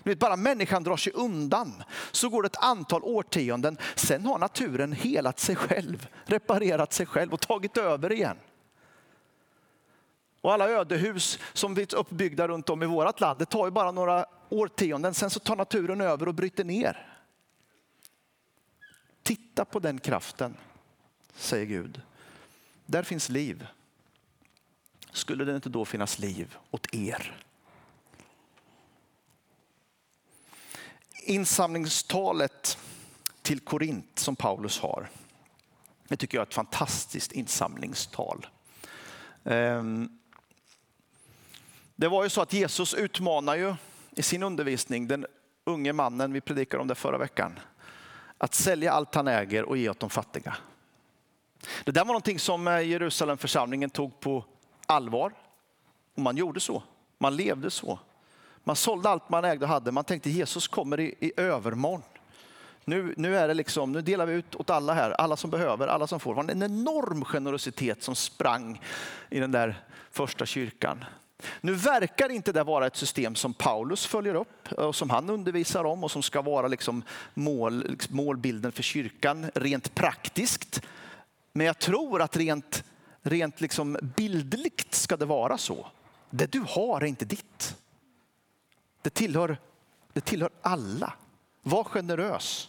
vet, 0.02 0.18
bara 0.18 0.36
människan 0.36 0.84
drar 0.84 0.96
sig 0.96 1.12
undan 1.12 1.82
så 2.10 2.28
går 2.28 2.42
det 2.42 2.46
ett 2.46 2.62
antal 2.62 3.02
årtionden. 3.02 3.78
Sen 3.94 4.26
har 4.26 4.38
naturen 4.38 4.92
helat 4.92 5.38
sig 5.38 5.56
själv, 5.56 6.08
reparerat 6.24 6.92
sig 6.92 7.06
själv 7.06 7.32
och 7.32 7.40
tagit 7.40 7.76
över 7.76 8.12
igen. 8.12 8.36
Och 10.40 10.52
alla 10.52 10.68
ödehus 10.68 11.38
som 11.52 11.78
är 11.78 11.94
uppbyggda 11.94 12.48
runt 12.48 12.70
om 12.70 12.82
i 12.82 12.86
vårt 12.86 13.20
land, 13.20 13.38
det 13.38 13.44
tar 13.44 13.64
ju 13.64 13.70
bara 13.70 13.90
några 13.90 14.26
årtionden. 14.48 15.14
Sen 15.14 15.30
så 15.30 15.40
tar 15.40 15.56
naturen 15.56 16.00
över 16.00 16.28
och 16.28 16.34
bryter 16.34 16.64
ner. 16.64 17.11
Titta 19.22 19.64
på 19.64 19.78
den 19.78 20.00
kraften, 20.00 20.56
säger 21.34 21.66
Gud. 21.66 22.00
Där 22.86 23.02
finns 23.02 23.28
liv. 23.28 23.66
Skulle 25.10 25.44
det 25.44 25.54
inte 25.54 25.68
då 25.68 25.84
finnas 25.84 26.18
liv 26.18 26.56
åt 26.70 26.94
er? 26.94 27.44
Insamlingstalet 31.22 32.78
till 33.42 33.60
Korint 33.60 34.18
som 34.18 34.36
Paulus 34.36 34.78
har, 34.78 35.10
det 36.08 36.16
tycker 36.16 36.38
jag 36.38 36.42
är 36.42 36.46
ett 36.46 36.54
fantastiskt 36.54 37.32
insamlingstal. 37.32 38.46
Ehm, 39.44 40.18
det 41.96 42.08
var 42.08 42.22
ju 42.22 42.28
så 42.28 42.40
att 42.40 42.52
Jesus 42.52 42.94
utmanar 42.94 43.56
ju 43.56 43.74
i 44.10 44.22
sin 44.22 44.42
undervisning 44.42 45.08
den 45.08 45.26
unge 45.64 45.92
mannen, 45.92 46.32
vi 46.32 46.40
predikade 46.40 46.80
om 46.80 46.88
det 46.88 46.94
förra 46.94 47.18
veckan, 47.18 47.58
att 48.42 48.54
sälja 48.54 48.92
allt 48.92 49.14
han 49.14 49.28
äger 49.28 49.64
och 49.64 49.76
ge 49.76 49.88
åt 49.88 50.00
de 50.00 50.10
fattiga. 50.10 50.56
Det 51.84 51.92
där 51.92 52.00
var 52.00 52.06
någonting 52.06 52.38
som 52.38 52.68
eh, 52.68 52.80
Jerusalemförsamlingen 52.80 53.90
tog 53.90 54.20
på 54.20 54.44
allvar. 54.86 55.32
Och 56.14 56.22
man 56.22 56.36
gjorde 56.36 56.60
så. 56.60 56.82
Man 57.18 57.36
levde 57.36 57.70
så. 57.70 57.98
Man 58.64 58.76
sålde 58.76 59.08
allt 59.08 59.28
man 59.28 59.44
ägde 59.44 59.64
och 59.64 59.68
hade. 59.68 59.92
Man 59.92 60.04
tänkte 60.04 60.30
Jesus 60.30 60.68
kommer 60.68 61.00
i, 61.00 61.14
i 61.20 61.32
övermorgon. 61.36 62.02
Nu, 62.84 63.14
nu, 63.16 63.36
är 63.36 63.48
det 63.48 63.54
liksom, 63.54 63.92
nu 63.92 64.02
delar 64.02 64.26
vi 64.26 64.32
ut 64.32 64.54
åt 64.54 64.70
alla 64.70 64.94
här, 64.94 65.10
alla 65.10 65.36
som 65.36 65.50
behöver, 65.50 65.88
alla 65.88 66.06
som 66.06 66.20
får. 66.20 66.34
Det 66.34 66.36
var 66.36 66.50
en 66.50 66.62
enorm 66.62 67.24
generositet 67.24 68.02
som 68.02 68.14
sprang 68.14 68.80
i 69.30 69.40
den 69.40 69.52
där 69.52 69.84
första 70.10 70.46
kyrkan. 70.46 71.04
Nu 71.60 71.74
verkar 71.74 72.28
inte 72.28 72.52
det 72.52 72.62
vara 72.62 72.86
ett 72.86 72.96
system 72.96 73.34
som 73.34 73.54
Paulus 73.54 74.06
följer 74.06 74.34
upp 74.34 74.72
och 74.72 74.96
som 74.96 75.10
han 75.10 75.30
undervisar 75.30 75.84
om 75.84 76.04
och 76.04 76.10
som 76.10 76.22
ska 76.22 76.42
vara 76.42 76.68
liksom 76.68 77.02
mål, 77.34 77.84
liksom 77.88 78.16
målbilden 78.16 78.72
för 78.72 78.82
kyrkan 78.82 79.50
rent 79.54 79.94
praktiskt. 79.94 80.82
Men 81.52 81.66
jag 81.66 81.78
tror 81.78 82.22
att 82.22 82.36
rent, 82.36 82.84
rent 83.22 83.60
liksom 83.60 83.98
bildligt 84.16 84.94
ska 84.94 85.16
det 85.16 85.24
vara 85.24 85.58
så. 85.58 85.86
Det 86.30 86.52
du 86.52 86.64
har 86.68 87.00
är 87.00 87.06
inte 87.06 87.24
ditt. 87.24 87.76
Det 89.02 89.10
tillhör, 89.10 89.56
det 90.12 90.20
tillhör 90.20 90.50
alla. 90.62 91.12
Var 91.62 91.84
generös. 91.84 92.68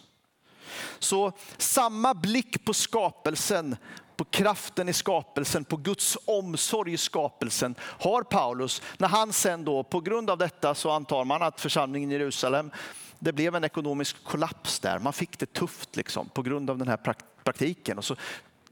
Så 0.98 1.32
samma 1.56 2.14
blick 2.14 2.64
på 2.64 2.74
skapelsen, 2.74 3.76
på 4.16 4.24
kraften 4.24 4.88
i 4.88 4.92
skapelsen, 4.92 5.64
på 5.64 5.76
Guds 5.76 6.18
omsorg 6.24 6.92
i 6.92 6.96
skapelsen 6.96 7.74
har 7.80 8.22
Paulus 8.22 8.82
när 8.98 9.08
han 9.08 9.32
sen 9.32 9.64
då 9.64 9.82
på 9.82 10.00
grund 10.00 10.30
av 10.30 10.38
detta 10.38 10.74
så 10.74 10.90
antar 10.90 11.24
man 11.24 11.42
att 11.42 11.60
församlingen 11.60 12.10
i 12.10 12.14
Jerusalem 12.14 12.70
det 13.18 13.32
blev 13.32 13.54
en 13.54 13.64
ekonomisk 13.64 14.24
kollaps 14.24 14.80
där. 14.80 14.98
Man 14.98 15.12
fick 15.12 15.38
det 15.38 15.52
tufft 15.52 15.96
liksom, 15.96 16.28
på 16.28 16.42
grund 16.42 16.70
av 16.70 16.78
den 16.78 16.88
här 16.88 17.14
praktiken. 17.44 17.98
Och 17.98 18.04
så 18.04 18.16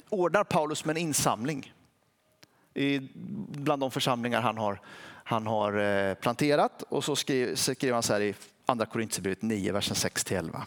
ordnar 0.08 0.44
Paulus 0.44 0.84
med 0.84 0.96
en 0.96 1.02
insamling 1.02 1.72
bland 3.48 3.82
de 3.82 3.90
församlingar 3.90 4.40
han 4.40 4.58
har, 4.58 4.80
han 5.24 5.46
har 5.46 5.78
eh, 5.78 6.14
planterat. 6.14 6.82
Och 6.82 7.04
så 7.04 7.16
skriver, 7.16 7.92
han 7.92 8.02
så 8.02 8.12
här 8.12 8.20
i 8.20 8.34
andra 8.66 8.86
Korintierbrevet 8.86 9.42
9, 9.42 9.72
versen 9.72 9.96
6-11. 9.96 10.60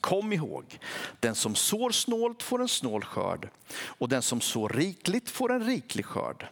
Kom 0.00 0.32
ihåg, 0.32 0.78
den 1.20 1.34
som 1.34 1.54
sår 1.54 1.90
snålt 1.90 2.42
får 2.42 2.60
en 2.60 2.68
snål 2.68 3.04
skörd 3.04 3.48
och 3.74 4.08
den 4.08 4.22
som 4.22 4.40
sår 4.40 4.68
rikligt 4.68 5.30
får 5.30 5.52
en 5.52 5.64
riklig 5.64 6.04
skörd. 6.04 6.46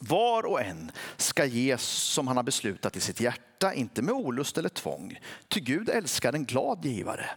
Var 0.00 0.46
och 0.46 0.60
en 0.60 0.90
ska 1.16 1.44
ges 1.44 1.82
som 1.82 2.28
han 2.28 2.36
har 2.36 2.44
beslutat 2.44 2.96
i 2.96 3.00
sitt 3.00 3.20
hjärta, 3.20 3.74
inte 3.74 4.02
med 4.02 4.14
olust 4.14 4.58
eller 4.58 4.68
tvång. 4.68 5.18
Ty 5.48 5.60
Gud 5.60 5.88
älskar 5.88 6.32
en 6.32 6.44
glad 6.44 6.84
givare. 6.84 7.30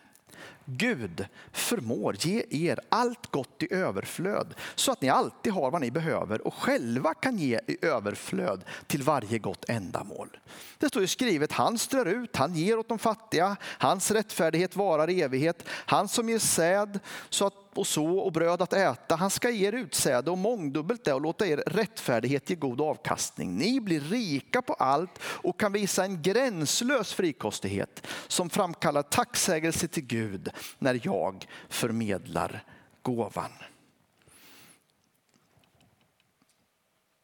Gud 0.66 1.26
förmår 1.52 2.16
ge 2.20 2.46
er 2.50 2.80
allt 2.90 3.32
gott 3.32 3.64
i 3.64 3.74
överflöd 3.74 4.54
så 4.76 4.92
att 4.92 5.02
ni 5.02 5.10
alltid 5.10 5.54
har 5.54 5.72
vad 5.72 5.82
ni 5.82 5.92
behöver 5.92 6.48
och 6.48 6.54
själva 6.54 7.14
kan 7.14 7.38
ge 7.38 7.60
i 7.68 7.86
överflöd 7.86 8.64
till 8.88 9.04
varje 9.04 9.40
gott 9.40 9.66
ändamål. 9.68 10.38
Det 10.78 10.88
står 10.88 11.02
ju 11.02 11.08
skrivet, 11.08 11.52
han 11.52 11.78
strör 11.78 12.06
ut, 12.06 12.36
han 12.36 12.56
ger 12.56 12.80
åt 12.80 12.90
de 12.90 13.00
fattiga, 13.00 13.56
hans 13.64 14.12
rättfärdighet 14.12 14.76
varar 14.76 15.10
i 15.10 15.22
evighet. 15.22 15.64
Han 15.68 16.08
som 16.08 16.30
ger 16.30 16.40
säd 16.40 17.00
så 17.30 17.48
att 17.48 17.71
och 17.74 17.88
så 17.88 18.20
och 18.20 18.32
bröd 18.32 18.62
att 18.62 18.74
äta. 18.74 19.16
Han 19.16 19.30
ska 19.30 19.50
ge 19.50 19.68
er 19.68 19.74
utsäde 19.74 20.32
och 20.32 20.38
mångdubbelt 20.38 21.04
det 21.04 21.14
och 21.14 21.22
låta 21.22 21.48
er 21.48 21.64
rättfärdighet 21.68 22.50
ge 22.50 22.56
god 22.56 22.82
avkastning. 22.82 23.58
Ni 23.58 23.82
blir 23.82 24.00
rika 24.00 24.62
på 24.62 24.74
allt 24.74 25.20
och 25.24 25.60
kan 25.60 25.72
visa 25.72 26.06
en 26.06 26.22
gränslös 26.22 27.14
frikostighet 27.14 28.08
som 28.28 28.50
framkallar 28.50 29.02
tacksägelse 29.02 29.88
till 29.88 30.06
Gud 30.06 30.50
när 30.80 31.00
jag 31.04 31.48
förmedlar 31.70 32.64
gåvan. 33.02 33.52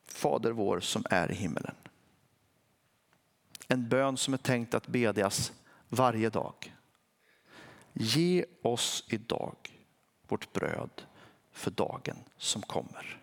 Fader 0.08 0.52
vår 0.52 0.80
som 0.80 1.04
är 1.10 1.32
i 1.32 1.36
himmelen. 1.36 1.76
En 3.68 3.90
bön 3.90 4.18
som 4.18 4.34
är 4.34 4.38
tänkt 4.38 4.74
att 4.74 4.88
bedjas 4.88 5.52
varje 5.90 6.30
dag. 6.30 6.74
Ge 7.94 8.46
oss 8.62 9.04
idag 9.08 9.77
vårt 10.28 10.54
bröd 10.54 11.02
för 11.52 11.72
dagen 11.72 12.18
som 12.38 12.62
kommer. 12.62 13.20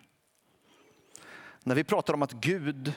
När 1.63 1.75
vi 1.75 1.83
pratar 1.83 2.13
om 2.13 2.21
att 2.21 2.31
Gud 2.31 2.93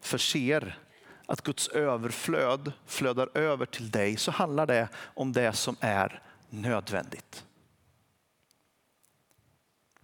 förser, 0.00 0.78
att 1.26 1.42
Guds 1.42 1.68
överflöd 1.68 2.72
flödar 2.86 3.38
över 3.38 3.66
till 3.66 3.90
dig 3.90 4.16
så 4.16 4.30
handlar 4.30 4.66
det 4.66 4.88
om 4.96 5.32
det 5.32 5.52
som 5.52 5.76
är 5.80 6.22
nödvändigt. 6.48 7.44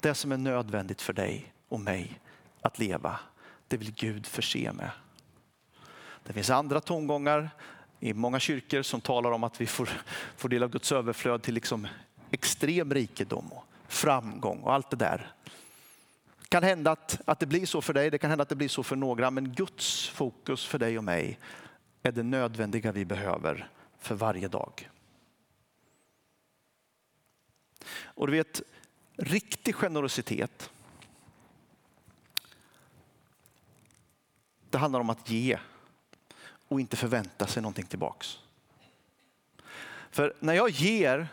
Det 0.00 0.14
som 0.14 0.32
är 0.32 0.36
nödvändigt 0.36 1.02
för 1.02 1.12
dig 1.12 1.52
och 1.68 1.80
mig 1.80 2.20
att 2.60 2.78
leva, 2.78 3.20
det 3.68 3.76
vill 3.76 3.94
Gud 3.94 4.26
förse 4.26 4.72
med. 4.72 4.90
Det 6.22 6.32
finns 6.32 6.50
andra 6.50 6.80
tongångar 6.80 7.50
i 8.00 8.14
många 8.14 8.40
kyrkor 8.40 8.82
som 8.82 9.00
talar 9.00 9.30
om 9.30 9.44
att 9.44 9.60
vi 9.60 9.66
får, 9.66 9.90
får 10.36 10.48
del 10.48 10.62
av 10.62 10.70
Guds 10.70 10.92
överflöd 10.92 11.42
till 11.42 11.54
liksom 11.54 11.86
extrem 12.30 12.94
rikedom 12.94 13.52
och 13.52 13.64
framgång 13.88 14.60
och 14.60 14.72
allt 14.72 14.90
det 14.90 14.96
där. 14.96 15.32
Det 16.40 16.48
kan 16.48 16.62
hända 16.62 16.90
att, 16.90 17.20
att 17.24 17.40
det 17.40 17.46
blir 17.46 17.66
så 17.66 17.82
för 17.82 17.94
dig, 17.94 18.10
det 18.10 18.18
kan 18.18 18.30
hända 18.30 18.42
att 18.42 18.48
det 18.48 18.56
blir 18.56 18.68
så 18.68 18.82
för 18.82 18.96
några, 18.96 19.30
men 19.30 19.52
Guds 19.52 20.08
fokus 20.08 20.66
för 20.66 20.78
dig 20.78 20.98
och 20.98 21.04
mig 21.04 21.38
är 22.02 22.12
det 22.12 22.22
nödvändiga 22.22 22.92
vi 22.92 23.04
behöver 23.04 23.68
för 23.98 24.14
varje 24.14 24.48
dag. 24.48 24.90
Och 28.02 28.26
du 28.26 28.32
vet, 28.32 28.62
riktig 29.16 29.74
generositet, 29.74 30.70
det 34.70 34.78
handlar 34.78 35.00
om 35.00 35.10
att 35.10 35.30
ge 35.30 35.58
och 36.68 36.80
inte 36.80 36.96
förvänta 36.96 37.46
sig 37.46 37.62
någonting 37.62 37.86
tillbaks. 37.86 38.38
För 40.10 40.34
när 40.40 40.54
jag 40.54 40.70
ger 40.70 41.28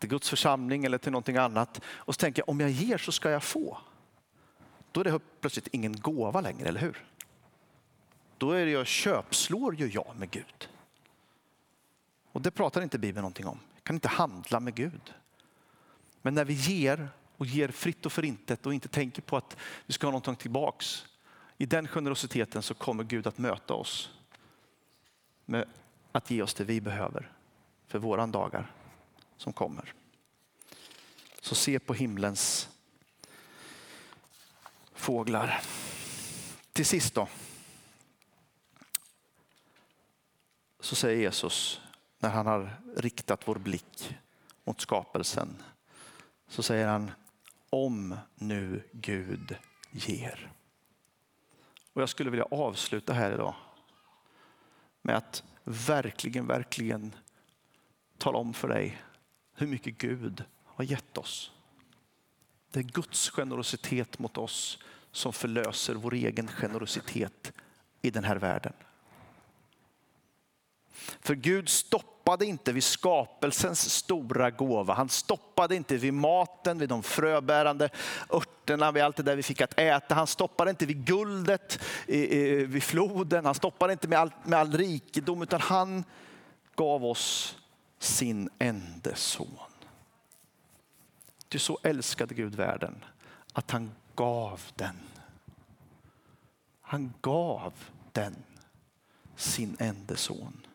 till 0.00 0.08
Guds 0.08 0.30
församling 0.30 0.84
eller 0.84 0.98
till 0.98 1.12
någonting 1.12 1.36
annat 1.36 1.80
och 1.86 2.14
så 2.14 2.18
tänker 2.18 2.42
jag 2.42 2.48
om 2.48 2.60
jag 2.60 2.70
ger 2.70 2.98
så 2.98 3.12
ska 3.12 3.30
jag 3.30 3.42
få. 3.42 3.78
Då 4.92 5.00
är 5.00 5.04
det 5.04 5.20
plötsligt 5.40 5.68
ingen 5.72 6.00
gåva 6.00 6.40
längre, 6.40 6.68
eller 6.68 6.80
hur? 6.80 7.04
Då 8.38 8.50
är 8.50 8.64
det 8.64 8.70
jag 8.70 8.86
köpslår 8.86 9.74
ju 9.74 9.86
jag 9.86 10.16
med 10.16 10.30
Gud. 10.30 10.68
Och 12.32 12.42
det 12.42 12.50
pratar 12.50 12.82
inte 12.82 12.98
Bibeln 12.98 13.22
någonting 13.22 13.46
om. 13.46 13.58
Jag 13.74 13.84
kan 13.84 13.96
inte 13.96 14.08
handla 14.08 14.60
med 14.60 14.74
Gud. 14.74 15.14
Men 16.22 16.34
när 16.34 16.44
vi 16.44 16.52
ger 16.52 17.08
och 17.36 17.46
ger 17.46 17.68
fritt 17.68 18.06
och 18.06 18.12
förintet 18.12 18.66
och 18.66 18.74
inte 18.74 18.88
tänker 18.88 19.22
på 19.22 19.36
att 19.36 19.56
vi 19.86 19.92
ska 19.92 20.06
ha 20.06 20.10
någonting 20.10 20.36
tillbaks. 20.36 21.06
I 21.58 21.66
den 21.66 21.88
generositeten 21.88 22.62
så 22.62 22.74
kommer 22.74 23.04
Gud 23.04 23.26
att 23.26 23.38
möta 23.38 23.74
oss 23.74 24.10
med 25.44 25.68
att 26.12 26.30
ge 26.30 26.42
oss 26.42 26.54
det 26.54 26.64
vi 26.64 26.80
behöver 26.80 27.32
för 27.86 27.98
våran 27.98 28.32
dagar 28.32 28.72
som 29.40 29.52
kommer. 29.52 29.94
Så 31.40 31.54
se 31.54 31.78
på 31.78 31.94
himlens 31.94 32.68
fåglar. 34.92 35.62
Till 36.72 36.86
sist 36.86 37.14
då. 37.14 37.28
Så 40.80 40.94
säger 40.94 41.20
Jesus 41.20 41.80
när 42.18 42.30
han 42.30 42.46
har 42.46 42.80
riktat 42.96 43.48
vår 43.48 43.54
blick 43.56 44.18
mot 44.64 44.80
skapelsen. 44.80 45.62
Så 46.48 46.62
säger 46.62 46.86
han 46.86 47.10
om 47.70 48.16
nu 48.34 48.82
Gud 48.92 49.56
ger. 49.90 50.52
Och 51.92 52.02
jag 52.02 52.08
skulle 52.08 52.30
vilja 52.30 52.46
avsluta 52.50 53.12
här 53.12 53.32
idag 53.32 53.54
med 55.02 55.16
att 55.16 55.42
verkligen, 55.64 56.46
verkligen 56.46 57.14
tala 58.18 58.38
om 58.38 58.54
för 58.54 58.68
dig 58.68 59.02
hur 59.60 59.66
mycket 59.66 59.98
Gud 59.98 60.44
har 60.64 60.84
gett 60.84 61.18
oss. 61.18 61.50
Det 62.70 62.78
är 62.80 62.84
Guds 62.84 63.30
generositet 63.30 64.18
mot 64.18 64.38
oss 64.38 64.78
som 65.12 65.32
förlöser 65.32 65.94
vår 65.94 66.14
egen 66.14 66.48
generositet 66.48 67.52
i 68.02 68.10
den 68.10 68.24
här 68.24 68.36
världen. 68.36 68.72
För 71.20 71.34
Gud 71.34 71.68
stoppade 71.68 72.46
inte 72.46 72.72
vid 72.72 72.84
skapelsens 72.84 73.90
stora 73.92 74.50
gåva. 74.50 74.94
Han 74.94 75.08
stoppade 75.08 75.76
inte 75.76 75.96
vid 75.96 76.14
maten, 76.14 76.78
vid 76.78 76.88
de 76.88 77.02
fröbärande 77.02 77.88
örterna, 78.30 78.92
vid 78.92 79.02
allt 79.02 79.16
det 79.16 79.22
där 79.22 79.36
vi 79.36 79.42
fick 79.42 79.60
att 79.60 79.78
äta. 79.78 80.14
Han 80.14 80.26
stoppade 80.26 80.70
inte 80.70 80.86
vid 80.86 81.04
guldet 81.04 81.80
vid 82.06 82.82
floden. 82.82 83.44
Han 83.44 83.54
stoppade 83.54 83.92
inte 83.92 84.08
med 84.08 84.18
all, 84.18 84.32
med 84.44 84.58
all 84.58 84.72
rikedom, 84.72 85.42
utan 85.42 85.60
han 85.60 86.04
gav 86.74 87.04
oss 87.04 87.56
sin 88.00 88.48
enda 88.58 89.14
son. 89.14 89.58
Ty 91.48 91.58
så 91.58 91.78
älskade 91.82 92.34
Gud 92.34 92.54
världen 92.54 93.04
att 93.52 93.70
han 93.70 93.92
gav 94.14 94.60
den. 94.74 94.96
Han 96.80 97.12
gav 97.20 97.72
den 98.12 98.36
sin 99.36 99.76
enda 99.78 100.16
son. 100.16 100.66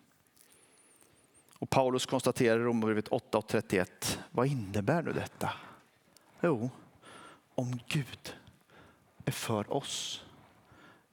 Och 1.53 1.69
Paulus 1.69 2.05
konstaterar 2.05 2.59
i 2.59 2.63
Romarbrevet 2.63 3.07
8 3.07 3.37
och 3.37 3.47
31, 3.47 4.19
vad 4.31 4.47
innebär 4.47 5.03
nu 5.03 5.13
detta? 5.13 5.53
Jo, 6.41 6.69
om 7.55 7.79
Gud 7.87 8.35
är 9.25 9.31
för 9.31 9.73
oss, 9.73 10.23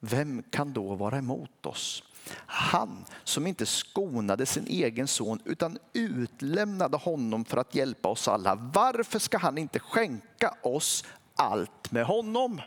vem 0.01 0.43
kan 0.51 0.73
då 0.73 0.95
vara 0.95 1.19
emot 1.19 1.67
oss? 1.67 2.05
Han 2.47 3.05
som 3.25 3.47
inte 3.47 3.67
skonade 3.67 4.47
sin 4.47 4.67
egen 4.67 5.09
son 5.09 5.41
utan 5.45 5.79
utlämnade 5.93 6.97
honom 6.97 7.45
för 7.45 7.57
att 7.57 7.75
hjälpa 7.75 8.09
oss 8.09 8.29
alla. 8.29 8.55
Varför 8.55 9.19
ska 9.19 9.39
han 9.39 9.59
inte 9.59 9.79
skänka 9.79 10.55
oss 10.63 11.05
allt 11.37 11.93
med 11.93 12.05
honom? 12.05 12.61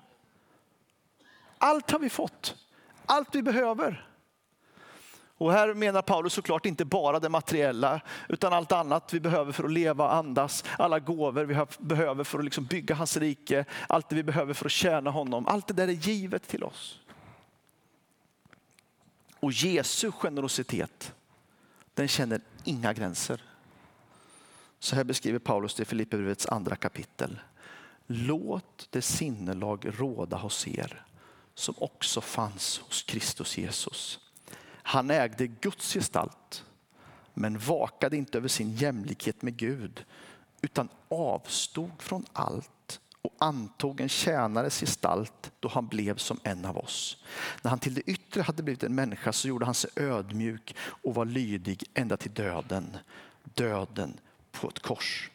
Allt 1.57 1.91
har 1.91 1.99
vi 1.99 2.09
fått. 2.09 2.55
Allt 3.05 3.35
vi 3.35 3.41
behöver. 3.41 4.09
Och 5.37 5.51
här 5.51 5.73
menar 5.73 6.01
Paulus 6.01 6.33
såklart 6.33 6.65
inte 6.65 6.85
bara 6.85 7.19
det 7.19 7.29
materiella 7.29 8.01
utan 8.29 8.53
allt 8.53 8.71
annat 8.71 9.13
vi 9.13 9.19
behöver 9.19 9.51
för 9.51 9.63
att 9.63 9.71
leva 9.71 10.05
och 10.05 10.13
andas. 10.13 10.63
Alla 10.77 10.99
gåvor 10.99 11.43
vi 11.43 11.65
behöver 11.79 12.23
för 12.23 12.39
att 12.39 12.45
liksom 12.45 12.65
bygga 12.65 12.95
hans 12.95 13.17
rike. 13.17 13.65
Allt 13.87 14.09
det 14.09 14.15
vi 14.15 14.23
behöver 14.23 14.53
för 14.53 14.65
att 14.65 14.71
tjäna 14.71 15.09
honom. 15.09 15.47
Allt 15.47 15.67
det 15.67 15.73
där 15.73 15.87
är 15.87 15.91
givet 15.91 16.47
till 16.47 16.63
oss. 16.63 16.99
Och 19.45 19.51
Jesu 19.51 20.11
generositet, 20.11 21.13
den 21.93 22.07
känner 22.07 22.41
inga 22.63 22.93
gränser. 22.93 23.43
Så 24.79 24.95
här 24.95 25.03
beskriver 25.03 25.39
Paulus 25.39 25.75
det 25.75 25.83
i 25.83 25.85
Filipperbrevets 25.85 26.45
andra 26.45 26.75
kapitel. 26.75 27.39
Låt 28.07 28.87
det 28.89 29.01
sinnelag 29.01 29.85
råda 29.99 30.37
hos 30.37 30.67
er 30.67 31.05
som 31.53 31.75
också 31.77 32.21
fanns 32.21 32.79
hos 32.79 33.03
Kristus 33.03 33.57
Jesus. 33.57 34.19
Han 34.83 35.11
ägde 35.11 35.47
Guds 35.47 35.93
gestalt 35.93 36.65
men 37.33 37.57
vakade 37.57 38.17
inte 38.17 38.37
över 38.37 38.47
sin 38.47 38.75
jämlikhet 38.75 39.41
med 39.41 39.57
Gud 39.57 40.05
utan 40.61 40.89
avstod 41.09 41.91
från 42.01 42.25
allt 42.33 42.69
och 43.25 43.33
antog 43.37 44.01
en 44.01 44.09
tjänares 44.09 44.79
gestalt 44.79 45.51
då 45.59 45.69
han 45.69 45.87
blev 45.87 46.17
som 46.17 46.39
en 46.43 46.65
av 46.65 46.77
oss. 46.77 47.23
När 47.61 47.69
han 47.69 47.79
till 47.79 47.93
det 47.93 48.01
yttre 48.01 48.41
hade 48.41 48.63
blivit 48.63 48.83
en 48.83 48.95
människa 48.95 49.33
så 49.33 49.47
gjorde 49.47 49.65
han 49.65 49.75
sig 49.75 49.89
ödmjuk 49.95 50.75
och 50.79 51.15
var 51.15 51.25
lydig 51.25 51.83
ända 51.93 52.17
till 52.17 52.33
döden. 52.33 52.97
Döden 53.43 54.19
på 54.51 54.67
ett 54.67 54.79
kors. 54.79 55.31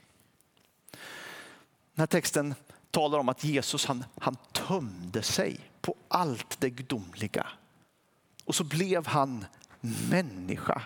Den 1.95 2.03
här 2.03 2.07
texten 2.07 2.55
talar 2.91 3.19
om 3.19 3.29
att 3.29 3.45
Jesus 3.45 3.87
han, 3.87 4.05
han 4.19 4.37
tömde 4.53 5.23
sig 5.23 5.61
på 5.81 5.95
allt 6.09 6.61
det 6.61 6.71
gudomliga. 6.71 7.47
Och 8.45 8.55
så 8.55 8.65
blev 8.65 9.07
han 9.07 9.45
människa. 10.11 10.83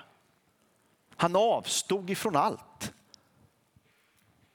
Han 1.16 1.36
avstod 1.36 2.10
ifrån 2.10 2.36
allt. 2.36 2.92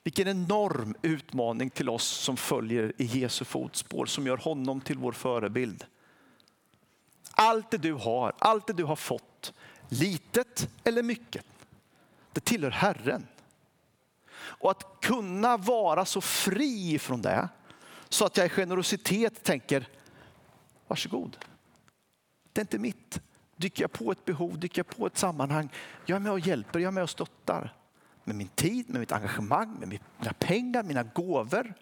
Vilken 0.09 0.27
enorm 0.27 0.95
utmaning 1.01 1.69
till 1.69 1.89
oss 1.89 2.03
som 2.07 2.37
följer 2.37 2.93
i 2.97 3.05
Jesu 3.05 3.45
fotspår, 3.45 4.05
som 4.05 4.27
gör 4.27 4.37
honom 4.37 4.81
till 4.81 4.97
vår 4.97 5.11
förebild. 5.11 5.85
Allt 7.31 7.71
det 7.71 7.77
du 7.77 7.93
har, 7.93 8.33
allt 8.39 8.67
det 8.67 8.73
du 8.73 8.83
har 8.83 8.95
fått, 8.95 9.53
litet 9.89 10.69
eller 10.83 11.03
mycket, 11.03 11.45
det 12.31 12.39
tillhör 12.39 12.71
Herren. 12.71 13.27
Och 14.31 14.71
att 14.71 15.01
kunna 15.01 15.57
vara 15.57 16.05
så 16.05 16.21
fri 16.21 16.99
från 16.99 17.21
det, 17.21 17.49
så 18.09 18.25
att 18.25 18.37
jag 18.37 18.45
i 18.45 18.49
generositet 18.49 19.43
tänker, 19.43 19.87
varsågod. 20.87 21.37
Det 22.53 22.61
är 22.61 22.63
inte 22.63 22.79
mitt. 22.79 23.21
Dyker 23.55 23.83
jag 23.83 23.91
på 23.91 24.11
ett 24.11 24.25
behov, 24.25 24.59
dyker 24.59 24.79
jag 24.79 24.97
på 24.97 25.07
ett 25.07 25.17
sammanhang, 25.17 25.69
jag 26.05 26.15
är 26.15 26.19
med 26.19 26.31
och 26.31 26.39
hjälper, 26.39 26.79
jag 26.79 26.87
är 26.87 26.91
med 26.91 27.03
och 27.03 27.09
stöttar 27.09 27.75
med 28.29 28.35
min 28.35 28.47
tid, 28.47 28.89
med 28.89 28.99
mitt 28.99 29.11
engagemang, 29.11 29.75
med 29.79 29.87
mina 29.87 30.33
pengar, 30.39 30.83
mina 30.83 31.03
gåvor. 31.03 31.73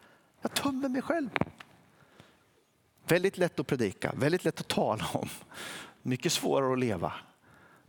Jag 0.41 0.53
tömmer 0.53 0.89
mig 0.89 1.01
själv. 1.01 1.29
Väldigt 3.07 3.37
lätt 3.37 3.59
att 3.59 3.67
predika, 3.67 4.13
väldigt 4.15 4.45
lätt 4.45 4.59
att 4.59 4.67
tala 4.67 5.05
om. 5.13 5.29
Mycket 6.01 6.31
svårare 6.31 6.73
att 6.73 6.79
leva. 6.79 7.13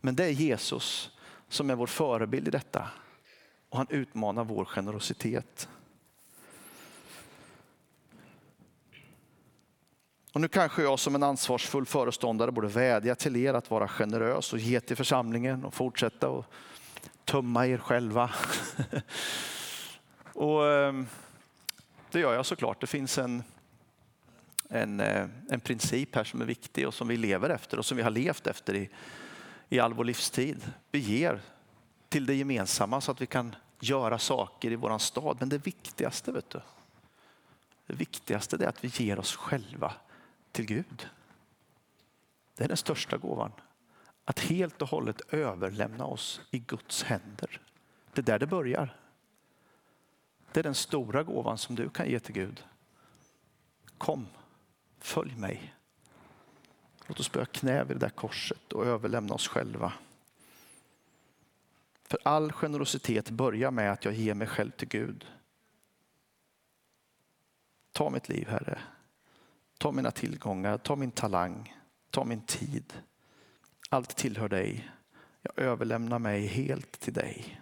Men 0.01 0.17
det 0.17 0.25
är 0.25 0.31
Jesus 0.31 1.11
som 1.49 1.71
är 1.71 1.75
vår 1.75 1.87
förebild 1.87 2.49
i 2.49 2.51
detta. 2.51 2.89
Och 3.69 3.79
han 3.79 3.87
utmanar 3.91 4.45
vår 4.45 4.65
generositet. 4.65 5.69
Och 10.33 10.41
nu 10.41 10.49
kanske 10.49 10.83
jag 10.83 10.99
som 10.99 11.15
en 11.15 11.23
ansvarsfull 11.23 11.87
föreståndare 11.87 12.53
borde 12.53 12.69
vädja 12.69 13.15
till 13.15 13.37
er 13.37 13.55
att 13.55 13.71
vara 13.71 13.89
generös 13.89 14.53
och 14.53 14.59
ge 14.59 14.81
till 14.81 14.97
församlingen 14.97 15.65
och 15.65 15.75
fortsätta 15.75 16.29
och 16.29 16.45
tömma 17.29 17.67
er 17.67 17.79
själva. 17.79 18.31
och 20.33 20.67
ehm, 20.73 21.07
det 22.11 22.21
gör 22.21 22.35
jag 22.35 22.47
såklart. 22.47 22.81
Det 22.81 22.87
finns 22.87 23.19
en, 23.19 23.43
en, 24.69 25.01
eh, 25.01 25.27
en 25.49 25.61
princip 25.61 26.15
här 26.15 26.25
som 26.25 26.41
är 26.41 26.45
viktig 26.45 26.87
och 26.87 26.95
som 26.95 27.09
vi 27.09 27.17
lever 27.17 27.51
efter 27.51 27.79
och 27.79 27.87
som 27.87 27.97
vi 27.97 28.03
har 28.03 28.11
levt 28.11 28.47
efter 28.47 28.75
i, 28.75 28.91
i 29.69 29.79
all 29.81 29.95
vår 29.95 30.05
livstid. 30.05 30.73
Vi 30.91 30.99
ger 30.99 31.41
till 32.09 32.27
det 32.27 32.35
gemensamma 32.35 33.01
så 33.01 33.13
att 33.13 33.21
vi 33.21 33.27
kan 33.27 33.57
göra 33.81 34.19
saker 34.19 34.71
i 34.71 34.77
vår 34.77 34.99
stad. 34.99 35.37
Men 35.41 35.49
det 35.49 35.59
viktigaste, 35.59 36.33
vet 36.33 36.51
du, 36.51 36.61
det 37.87 37.95
viktigaste 37.95 38.57
är 38.57 38.69
att 38.69 38.85
vi 38.85 39.05
ger 39.05 39.19
oss 39.19 39.37
själva 39.37 39.93
till 40.53 40.67
Gud. 40.67 41.09
Det 42.57 42.65
är 42.65 42.69
den 42.69 42.77
största 42.77 43.17
gåvan. 43.17 43.53
Att 44.29 44.39
helt 44.39 44.83
och 44.83 44.89
hållet 44.89 45.21
överlämna 45.29 46.05
oss 46.05 46.41
i 46.51 46.59
Guds 46.59 47.03
händer. 47.03 47.61
Det 48.13 48.21
är 48.21 48.23
där 48.23 48.39
det 48.39 48.47
börjar. 48.47 48.97
Det 50.53 50.61
är 50.61 50.65
den 50.65 50.75
stora 50.75 51.23
gåvan 51.23 51.59
som 51.59 51.75
du 51.75 51.89
kan 51.91 52.11
ge 52.11 52.21
till 52.21 52.35
Gud. 52.35 52.65
Kom, 53.99 54.27
följ 54.99 55.37
mig. 55.37 55.75
Låt 57.07 57.21
oss 57.21 57.33
börja 57.33 57.47
knä 57.47 57.85
vid 57.85 57.97
det 57.97 58.01
där 58.01 58.11
korset 58.11 58.73
och 58.73 58.87
överlämna 58.87 59.35
oss 59.35 59.49
själva. 59.49 59.93
För 62.03 62.19
all 62.23 62.53
generositet 62.53 63.31
börjar 63.31 63.71
med 63.71 63.93
att 63.93 64.05
jag 64.05 64.15
ger 64.15 64.35
mig 64.35 64.47
själv 64.49 64.71
till 64.71 64.89
Gud. 64.89 65.27
Ta 67.93 68.11
mitt 68.11 68.29
liv, 68.29 68.49
Herre. 68.49 68.79
Ta 69.79 69.93
mina 69.93 70.11
tillgångar, 70.11 70.79
ta 70.79 70.97
min 70.97 71.11
talang, 71.11 71.77
ta 72.11 72.25
min 72.25 72.41
tid. 72.41 72.93
Allt 73.89 74.17
tillhör 74.17 74.49
dig. 74.49 74.91
Jag 75.43 75.59
överlämnar 75.59 76.19
mig 76.19 76.47
helt 76.47 77.01
till 77.01 77.13
dig. 77.13 77.61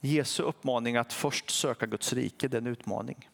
Jesu 0.00 0.42
uppmaning 0.42 0.96
att 0.96 1.12
först 1.12 1.50
söka 1.50 1.86
Guds 1.86 2.12
rike, 2.12 2.48
det 2.48 2.56
är 2.56 2.60
en 2.60 2.66
utmaning. 2.66 3.30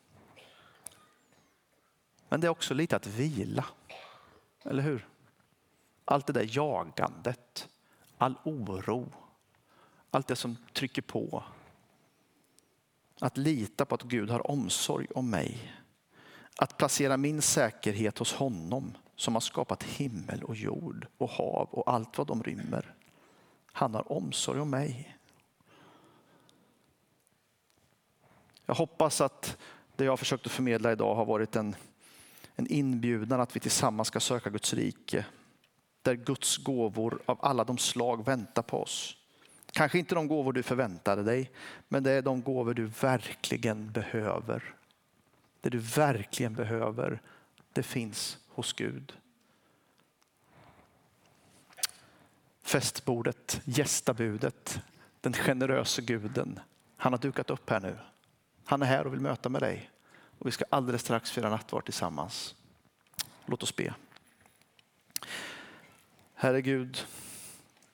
Men 2.28 2.40
det 2.40 2.46
är 2.46 2.50
också 2.50 2.74
lite 2.74 2.96
att 2.96 3.06
vila. 3.06 3.64
Eller 4.64 4.82
hur? 4.82 5.08
Allt 6.04 6.26
det 6.26 6.32
där 6.32 6.56
jagandet, 6.56 7.68
all 8.18 8.34
oro, 8.44 9.12
allt 10.10 10.26
det 10.26 10.36
som 10.36 10.56
trycker 10.72 11.02
på. 11.02 11.44
Att 13.20 13.36
lita 13.36 13.84
på 13.84 13.94
att 13.94 14.02
Gud 14.02 14.30
har 14.30 14.50
omsorg 14.50 15.06
om 15.14 15.30
mig. 15.30 15.74
Att 16.56 16.76
placera 16.76 17.16
min 17.16 17.42
säkerhet 17.42 18.18
hos 18.18 18.32
honom 18.32 18.94
som 19.18 19.34
har 19.34 19.40
skapat 19.40 19.82
himmel 19.82 20.42
och 20.44 20.56
jord 20.56 21.06
och 21.18 21.30
hav 21.30 21.68
och 21.70 21.92
allt 21.92 22.18
vad 22.18 22.26
de 22.26 22.42
rymmer. 22.42 22.94
Han 23.72 23.94
har 23.94 24.12
omsorg 24.12 24.60
om 24.60 24.70
mig. 24.70 25.16
Jag 28.66 28.74
hoppas 28.74 29.20
att 29.20 29.56
det 29.96 30.04
jag 30.04 30.12
har 30.12 30.16
försökt 30.16 30.46
att 30.46 30.52
förmedla 30.52 30.92
idag 30.92 31.14
har 31.14 31.24
varit 31.24 31.56
en, 31.56 31.76
en 32.56 32.66
inbjudan 32.66 33.40
att 33.40 33.56
vi 33.56 33.60
tillsammans 33.60 34.08
ska 34.08 34.20
söka 34.20 34.50
Guds 34.50 34.74
rike. 34.74 35.26
där 36.02 36.14
Guds 36.14 36.56
gåvor 36.56 37.22
av 37.26 37.38
alla 37.42 37.64
de 37.64 37.78
slag 37.78 38.24
väntar 38.24 38.62
på 38.62 38.82
oss. 38.82 39.16
Kanske 39.72 39.98
inte 39.98 40.14
de 40.14 40.28
gåvor 40.28 40.52
du 40.52 40.62
förväntade 40.62 41.22
dig, 41.22 41.50
men 41.88 42.02
det 42.02 42.10
är 42.10 42.22
de 42.22 42.42
gåvor 42.42 42.74
du 42.74 42.86
verkligen 42.86 43.92
behöver. 43.92 44.74
Det 45.60 45.70
du 45.70 45.78
verkligen 45.78 46.54
behöver, 46.54 47.22
det 47.72 47.82
finns 47.82 48.38
hos 48.58 48.72
Gud. 48.72 49.12
Festbordet, 52.62 53.60
gästabudet, 53.64 54.80
den 55.20 55.32
generösa 55.32 56.02
guden. 56.02 56.60
Han 56.96 57.12
har 57.12 57.20
dukat 57.20 57.50
upp 57.50 57.70
här 57.70 57.80
nu. 57.80 57.98
Han 58.64 58.82
är 58.82 58.86
här 58.86 59.06
och 59.06 59.12
vill 59.12 59.20
möta 59.20 59.48
med 59.48 59.62
dig. 59.62 59.90
Och 60.38 60.46
vi 60.46 60.50
ska 60.50 60.64
alldeles 60.70 61.00
strax 61.00 61.30
fira 61.30 61.50
nattvard 61.50 61.84
tillsammans. 61.84 62.54
Låt 63.46 63.62
oss 63.62 63.76
be. 63.76 63.94
Herre 66.34 66.62
Gud, 66.62 67.06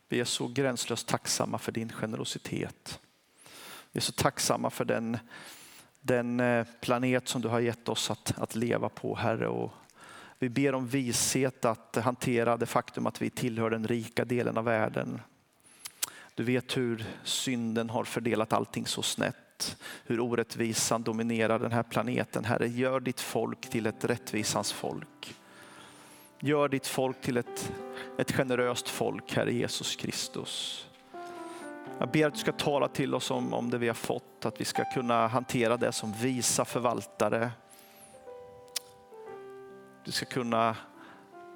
vi 0.09 0.21
är 0.21 0.25
så 0.25 0.49
gränslöst 0.49 1.09
tacksamma 1.09 1.59
för 1.59 1.73
din 1.73 1.93
generositet. 1.93 3.01
Vi 3.93 3.99
är 3.99 4.03
så 4.03 4.13
tacksamma 4.13 4.71
för 4.71 4.85
den, 4.85 5.19
den 6.01 6.41
eh, 6.41 6.67
planet 6.81 7.29
som 7.29 7.43
du 7.43 7.49
har 7.49 7.61
gett 7.61 7.89
oss 7.89 8.11
att, 8.11 8.39
att 8.39 8.55
leva 8.55 8.89
på, 8.89 9.15
Herre. 9.15 9.49
Och 9.49 9.73
vi 10.45 10.51
ber 10.51 10.75
om 10.75 10.87
vishet 10.87 11.65
att 11.65 11.97
hantera 11.97 12.57
det 12.57 12.67
faktum 12.67 13.07
att 13.07 13.23
vi 13.23 13.31
tillhör 13.31 13.71
den 13.71 13.87
rika 13.87 14.25
delen 14.25 14.59
av 14.59 14.65
världen. 14.65 15.21
Du 16.35 16.45
vet 16.45 16.77
hur 16.77 17.05
synden 17.23 17.91
har 17.91 18.05
fördelat 18.05 18.53
allting 18.53 18.87
så 18.87 19.03
snett. 19.03 19.77
Hur 20.05 20.21
orättvisan 20.21 21.03
dominerar 21.03 21.59
den 21.59 21.73
här 21.73 21.83
planeten. 21.83 22.45
Herre, 22.45 22.69
gör 22.69 23.01
ditt 23.01 23.21
folk 23.21 23.71
till 23.71 23.87
ett 23.87 24.05
rättvisans 24.05 24.73
folk. 24.73 25.35
Gör 26.41 26.69
ditt 26.69 26.87
folk 26.87 27.21
till 27.21 27.37
ett, 27.37 27.73
ett 28.19 28.33
generöst 28.33 28.89
folk, 28.89 29.35
Herre 29.35 29.53
Jesus 29.53 29.97
Kristus. 29.97 30.87
Jag 31.99 32.11
ber 32.11 32.27
att 32.27 32.35
du 32.35 32.41
ska 32.41 32.53
tala 32.53 32.89
till 32.89 33.15
oss 33.15 33.31
om, 33.31 33.55
om 33.55 33.71
det 33.71 33.79
vi 33.79 33.87
har 33.87 33.95
fått, 33.95 34.47
att 34.47 34.61
vi 34.61 34.65
ska 34.65 34.85
kunna 34.85 35.27
hantera 35.27 35.77
det 35.77 35.93
som 35.93 36.13
visa 36.13 36.65
förvaltare. 36.65 37.51
Du 40.05 40.13
ska 40.13 40.27
kunna 40.27 40.77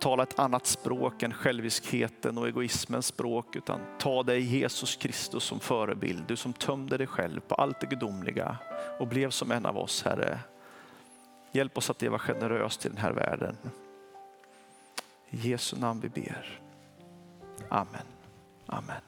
tala 0.01 0.23
ett 0.23 0.39
annat 0.39 0.67
språk 0.67 1.23
än 1.23 1.33
själviskheten 1.33 2.39
och 2.39 2.49
egoismens 2.49 3.07
språk, 3.07 3.57
utan 3.57 3.81
ta 3.99 4.23
dig 4.23 4.41
Jesus 4.41 4.97
Kristus 4.97 5.45
som 5.45 5.61
förebild. 5.61 6.25
Du 6.29 6.37
som 6.37 6.53
tömde 6.53 6.97
dig 6.97 7.07
själv 7.07 7.41
på 7.41 7.55
allt 7.55 7.81
det 7.81 7.87
gudomliga 7.87 8.57
och 8.99 9.09
blev 9.09 9.31
som 9.31 9.51
en 9.51 9.67
av 9.67 9.79
oss, 9.79 10.03
Herre. 10.03 10.41
Hjälp 11.53 11.79
oss 11.79 11.91
att 11.91 12.03
leva 12.03 12.19
generöst 12.19 12.87
i 12.87 12.89
den 12.89 12.99
här 12.99 13.13
världen. 13.13 13.57
I 15.31 15.49
Jesu 15.49 15.77
namn 15.77 16.01
vi 16.01 16.09
ber. 16.09 16.61
Amen. 17.69 18.07
Amen. 18.67 19.08